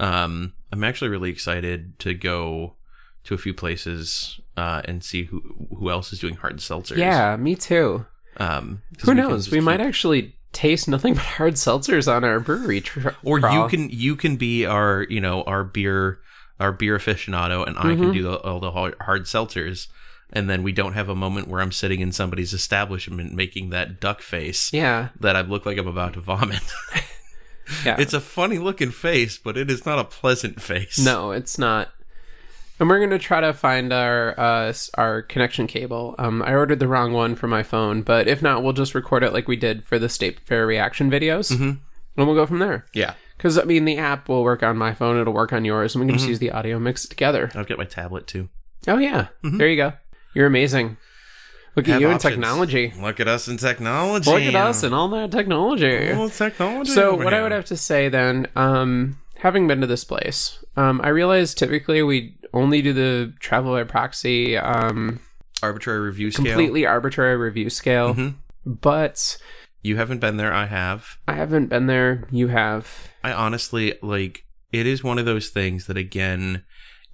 Um 0.00 0.54
I'm 0.72 0.82
actually 0.84 1.10
really 1.10 1.30
excited 1.30 1.98
to 2.00 2.14
go 2.14 2.76
to 3.24 3.34
a 3.34 3.38
few 3.38 3.54
places 3.54 4.40
uh 4.56 4.82
and 4.84 5.02
see 5.04 5.24
who 5.24 5.40
who 5.78 5.90
else 5.90 6.12
is 6.12 6.18
doing 6.18 6.36
hard 6.36 6.56
seltzers. 6.58 6.96
yeah 6.96 7.36
me 7.36 7.54
too 7.54 8.04
Um 8.38 8.82
Who 9.04 9.14
knows? 9.14 9.50
We 9.50 9.60
might 9.60 9.78
keep- 9.78 9.86
actually 9.86 10.36
taste 10.52 10.86
nothing 10.88 11.14
but 11.20 11.22
hard 11.24 11.54
seltzers 11.54 12.10
on 12.14 12.24
our 12.24 12.40
brewery. 12.40 12.80
Tr- 12.80 13.10
or 13.24 13.38
you 13.40 13.68
can 13.68 13.88
you 13.90 14.16
can 14.16 14.36
be 14.36 14.66
our, 14.66 15.06
you 15.08 15.20
know, 15.20 15.42
our 15.44 15.64
beer 15.64 16.18
our 16.60 16.72
beer 16.72 16.98
aficionado 16.98 17.66
and 17.66 17.76
I 17.78 17.94
can 17.96 18.10
Mhm. 18.10 18.12
do 18.14 18.22
the, 18.22 18.36
all 18.40 18.60
the 18.60 18.70
hard, 18.70 18.94
hard 19.00 19.22
seltzers 19.24 19.88
and 20.34 20.48
then 20.48 20.62
we 20.62 20.72
don't 20.72 20.92
have 20.94 21.08
a 21.10 21.14
moment 21.14 21.48
where 21.48 21.60
I'm 21.60 21.72
sitting 21.72 22.00
in 22.00 22.10
somebody's 22.12 22.52
establishment 22.54 23.34
making 23.34 23.70
that 23.70 24.00
duck 24.00 24.20
face 24.22 24.72
Yeah, 24.72 25.08
that 25.20 25.36
I 25.36 25.40
look 25.42 25.66
like 25.66 25.76
I'm 25.78 25.86
about 25.88 26.14
to 26.14 26.20
vomit. 26.20 26.62
yeah. 27.84 27.96
It's 27.98 28.14
a 28.14 28.20
funny 28.20 28.58
looking 28.58 28.90
face, 28.90 29.38
but 29.38 29.56
it 29.56 29.70
is 29.70 29.84
not 29.86 29.98
a 29.98 30.04
pleasant 30.04 30.60
face. 30.60 30.98
no, 30.98 31.32
it's 31.32 31.58
not. 31.58 31.88
And 32.82 32.90
we're 32.90 32.98
gonna 32.98 33.16
try 33.20 33.40
to 33.40 33.52
find 33.52 33.92
our 33.92 34.34
uh, 34.38 34.72
our 34.94 35.22
connection 35.22 35.68
cable. 35.68 36.16
Um, 36.18 36.42
I 36.42 36.52
ordered 36.52 36.80
the 36.80 36.88
wrong 36.88 37.12
one 37.12 37.36
for 37.36 37.46
my 37.46 37.62
phone, 37.62 38.02
but 38.02 38.26
if 38.26 38.42
not, 38.42 38.64
we'll 38.64 38.72
just 38.72 38.92
record 38.92 39.22
it 39.22 39.32
like 39.32 39.46
we 39.46 39.54
did 39.54 39.84
for 39.84 40.00
the 40.00 40.08
State 40.08 40.40
Fair 40.40 40.66
reaction 40.66 41.08
videos, 41.08 41.52
Mhm. 41.52 41.78
and 42.16 42.26
we'll 42.26 42.34
go 42.34 42.44
from 42.44 42.58
there. 42.58 42.86
Yeah. 42.92 43.14
Because 43.36 43.56
I 43.56 43.62
mean, 43.62 43.84
the 43.84 43.98
app 43.98 44.28
will 44.28 44.42
work 44.42 44.64
on 44.64 44.76
my 44.76 44.94
phone; 44.94 45.16
it'll 45.16 45.32
work 45.32 45.52
on 45.52 45.64
yours, 45.64 45.94
and 45.94 46.00
we 46.00 46.06
can 46.08 46.16
Mm-hmm. 46.16 46.18
just 46.18 46.28
use 46.28 46.38
the 46.40 46.50
audio, 46.50 46.80
mix 46.80 47.04
it 47.04 47.08
together. 47.10 47.52
I've 47.54 47.68
got 47.68 47.78
my 47.78 47.84
tablet 47.84 48.26
too. 48.26 48.48
Oh 48.88 48.98
yeah, 48.98 49.28
there 49.44 49.68
you 49.68 49.76
go. 49.76 49.92
You're 50.34 50.48
amazing. 50.48 50.96
Look 51.76 51.86
at 51.88 51.90
Mm-hmm. 51.90 51.92
Have 51.92 52.00
you 52.00 52.08
in 52.10 52.18
technology. 52.18 52.92
Look 53.00 53.20
at 53.20 53.28
us 53.28 53.46
in 53.46 53.58
technology. 53.58 54.28
Look 54.28 54.42
at 54.42 54.56
us 54.56 54.82
and 54.82 54.92
all 54.92 55.06
that 55.10 55.30
technology. 55.30 56.10
all 56.10 56.28
technology. 56.28 56.90
So 56.90 57.14
what 57.14 57.32
I 57.32 57.42
would 57.42 57.52
have 57.52 57.66
to 57.66 57.76
say 57.76 58.08
then, 58.08 58.48
um, 58.56 59.18
having 59.38 59.68
been 59.68 59.80
to 59.82 59.86
this 59.86 60.02
place, 60.02 60.58
um, 60.76 61.00
I 61.04 61.10
realize 61.10 61.54
typically 61.54 62.02
we 62.02 62.34
only 62.52 62.82
do 62.82 62.92
the 62.92 63.32
travel 63.40 63.72
by 63.72 63.84
proxy, 63.84 64.56
um, 64.56 65.20
arbitrary 65.62 66.00
review 66.00 66.30
scale. 66.30 66.44
completely 66.46 66.86
arbitrary 66.86 67.36
review 67.36 67.70
scale. 67.70 68.14
Mhm. 68.14 68.34
But 68.66 69.38
You 69.82 69.96
haven't 69.96 70.20
been 70.20 70.36
there. 70.36 70.52
I 70.52 70.66
have. 70.66 71.16
I 71.26 71.34
haven't 71.34 71.66
been 71.66 71.86
there. 71.86 72.28
You 72.30 72.48
have. 72.48 73.08
I 73.24 73.32
honestly 73.32 73.94
like. 74.02 74.44
It 74.70 74.86
is 74.86 75.02
one 75.04 75.18
of 75.18 75.24
those 75.26 75.48
things 75.50 75.86
that 75.86 75.96
again, 75.96 76.62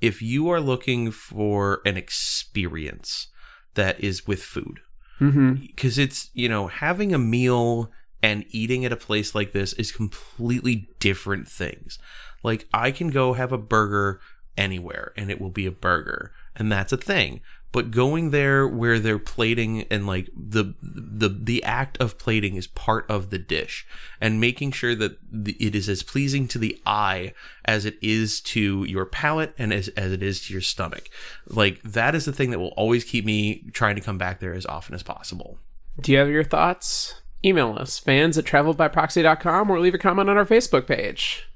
if 0.00 0.20
you 0.22 0.48
are 0.50 0.60
looking 0.60 1.10
for 1.10 1.80
an 1.86 1.96
experience 1.96 3.28
that 3.74 3.98
is 4.00 4.26
with 4.26 4.42
food, 4.42 4.80
because 5.20 5.98
it's 5.98 6.30
you 6.34 6.48
know 6.48 6.68
having 6.68 7.12
a 7.14 7.18
meal 7.18 7.90
and 8.22 8.44
eating 8.50 8.84
at 8.84 8.92
a 8.92 8.96
place 8.96 9.34
like 9.34 9.52
this 9.52 9.72
is 9.74 9.90
completely 9.92 10.88
different 11.00 11.48
things 11.48 11.98
like 12.42 12.66
i 12.72 12.90
can 12.90 13.08
go 13.08 13.32
have 13.32 13.52
a 13.52 13.58
burger 13.58 14.20
anywhere 14.58 15.12
and 15.16 15.30
it 15.30 15.40
will 15.40 15.50
be 15.50 15.66
a 15.66 15.70
burger 15.70 16.32
and 16.56 16.70
that's 16.70 16.92
a 16.92 16.96
thing 16.96 17.40
but 17.70 17.90
going 17.90 18.30
there 18.30 18.66
where 18.66 18.98
they're 18.98 19.18
plating 19.18 19.82
and 19.90 20.06
like 20.06 20.28
the 20.34 20.74
the 20.82 21.28
the 21.28 21.62
act 21.64 21.96
of 21.98 22.18
plating 22.18 22.56
is 22.56 22.66
part 22.66 23.04
of 23.10 23.30
the 23.30 23.38
dish 23.38 23.86
and 24.20 24.40
making 24.40 24.72
sure 24.72 24.94
that 24.94 25.18
it 25.46 25.74
is 25.74 25.88
as 25.88 26.02
pleasing 26.02 26.48
to 26.48 26.58
the 26.58 26.80
eye 26.86 27.32
as 27.64 27.84
it 27.84 27.96
is 28.00 28.40
to 28.40 28.84
your 28.84 29.04
palate 29.04 29.54
and 29.58 29.72
as, 29.72 29.88
as 29.88 30.12
it 30.12 30.22
is 30.22 30.44
to 30.46 30.52
your 30.52 30.62
stomach 30.62 31.08
like 31.46 31.80
that 31.82 32.14
is 32.14 32.24
the 32.24 32.32
thing 32.32 32.50
that 32.50 32.58
will 32.58 32.68
always 32.68 33.04
keep 33.04 33.24
me 33.24 33.64
trying 33.72 33.94
to 33.94 34.02
come 34.02 34.18
back 34.18 34.40
there 34.40 34.54
as 34.54 34.66
often 34.66 34.94
as 34.94 35.02
possible 35.02 35.58
Do 36.00 36.12
you 36.12 36.18
have 36.18 36.28
your 36.28 36.44
thoughts? 36.44 37.22
Email 37.44 37.76
us, 37.78 37.98
fans 37.98 38.36
at 38.36 38.44
travelbyproxy.com, 38.44 39.70
or 39.70 39.78
leave 39.78 39.94
a 39.94 39.98
comment 39.98 40.28
on 40.28 40.36
our 40.36 40.44
Facebook 40.44 40.86
page. 40.86 41.47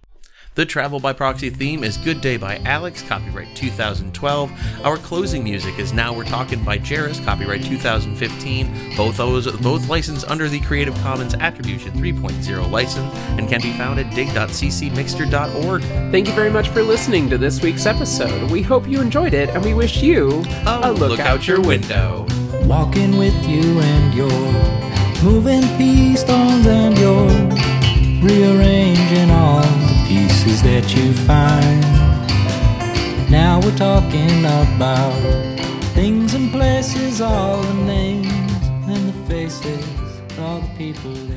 The 0.54 0.66
Travel 0.66 1.00
by 1.00 1.14
Proxy 1.14 1.48
theme 1.48 1.82
is 1.82 1.96
Good 1.96 2.20
Day 2.20 2.36
by 2.36 2.58
Alex, 2.66 3.00
copyright 3.00 3.56
2012. 3.56 4.52
Our 4.84 4.98
closing 4.98 5.42
music 5.42 5.78
is 5.78 5.94
Now 5.94 6.12
We're 6.12 6.24
Talking 6.24 6.62
by 6.62 6.76
Jairus, 6.76 7.20
copyright 7.20 7.64
2015. 7.64 8.94
Both 8.94 9.16
those 9.16 9.50
both 9.62 9.88
licensed 9.88 10.28
under 10.28 10.50
the 10.50 10.60
Creative 10.60 10.94
Commons 10.96 11.32
Attribution 11.32 11.92
3.0 11.92 12.70
license 12.70 13.14
and 13.14 13.48
can 13.48 13.62
be 13.62 13.72
found 13.72 13.98
at 13.98 14.14
dig.ccmixter.org. 14.14 15.82
Thank 16.12 16.28
you 16.28 16.34
very 16.34 16.50
much 16.50 16.68
for 16.68 16.82
listening 16.82 17.30
to 17.30 17.38
this 17.38 17.62
week's 17.62 17.86
episode. 17.86 18.50
We 18.50 18.60
hope 18.60 18.86
you 18.86 19.00
enjoyed 19.00 19.32
it, 19.32 19.48
and 19.48 19.64
we 19.64 19.72
wish 19.72 20.02
you 20.02 20.44
a 20.66 20.92
look, 20.92 21.18
out, 21.18 21.48
your 21.48 21.62
window. 21.62 22.26
walking 22.66 23.16
with 23.16 23.34
you 23.48 23.80
and 23.80 24.12
you're 24.12 24.28
moving 25.24 25.62
pea 25.78 26.14
stones 26.14 26.66
and 26.66 26.98
you're 26.98 27.26
rearranging 28.22 29.30
all 29.30 29.62
the 29.62 29.91
pieces 30.12 30.62
that 30.62 30.94
you 30.94 31.06
find. 31.30 31.80
Now 33.30 33.60
we're 33.62 33.76
talking 33.76 34.40
about 34.40 35.14
things 35.94 36.34
and 36.34 36.52
places, 36.52 37.22
all 37.22 37.62
the 37.62 37.74
names 37.84 38.62
and 38.92 39.02
the 39.08 39.18
faces, 39.26 39.86
all 40.38 40.60
the 40.60 40.72
people. 40.76 41.31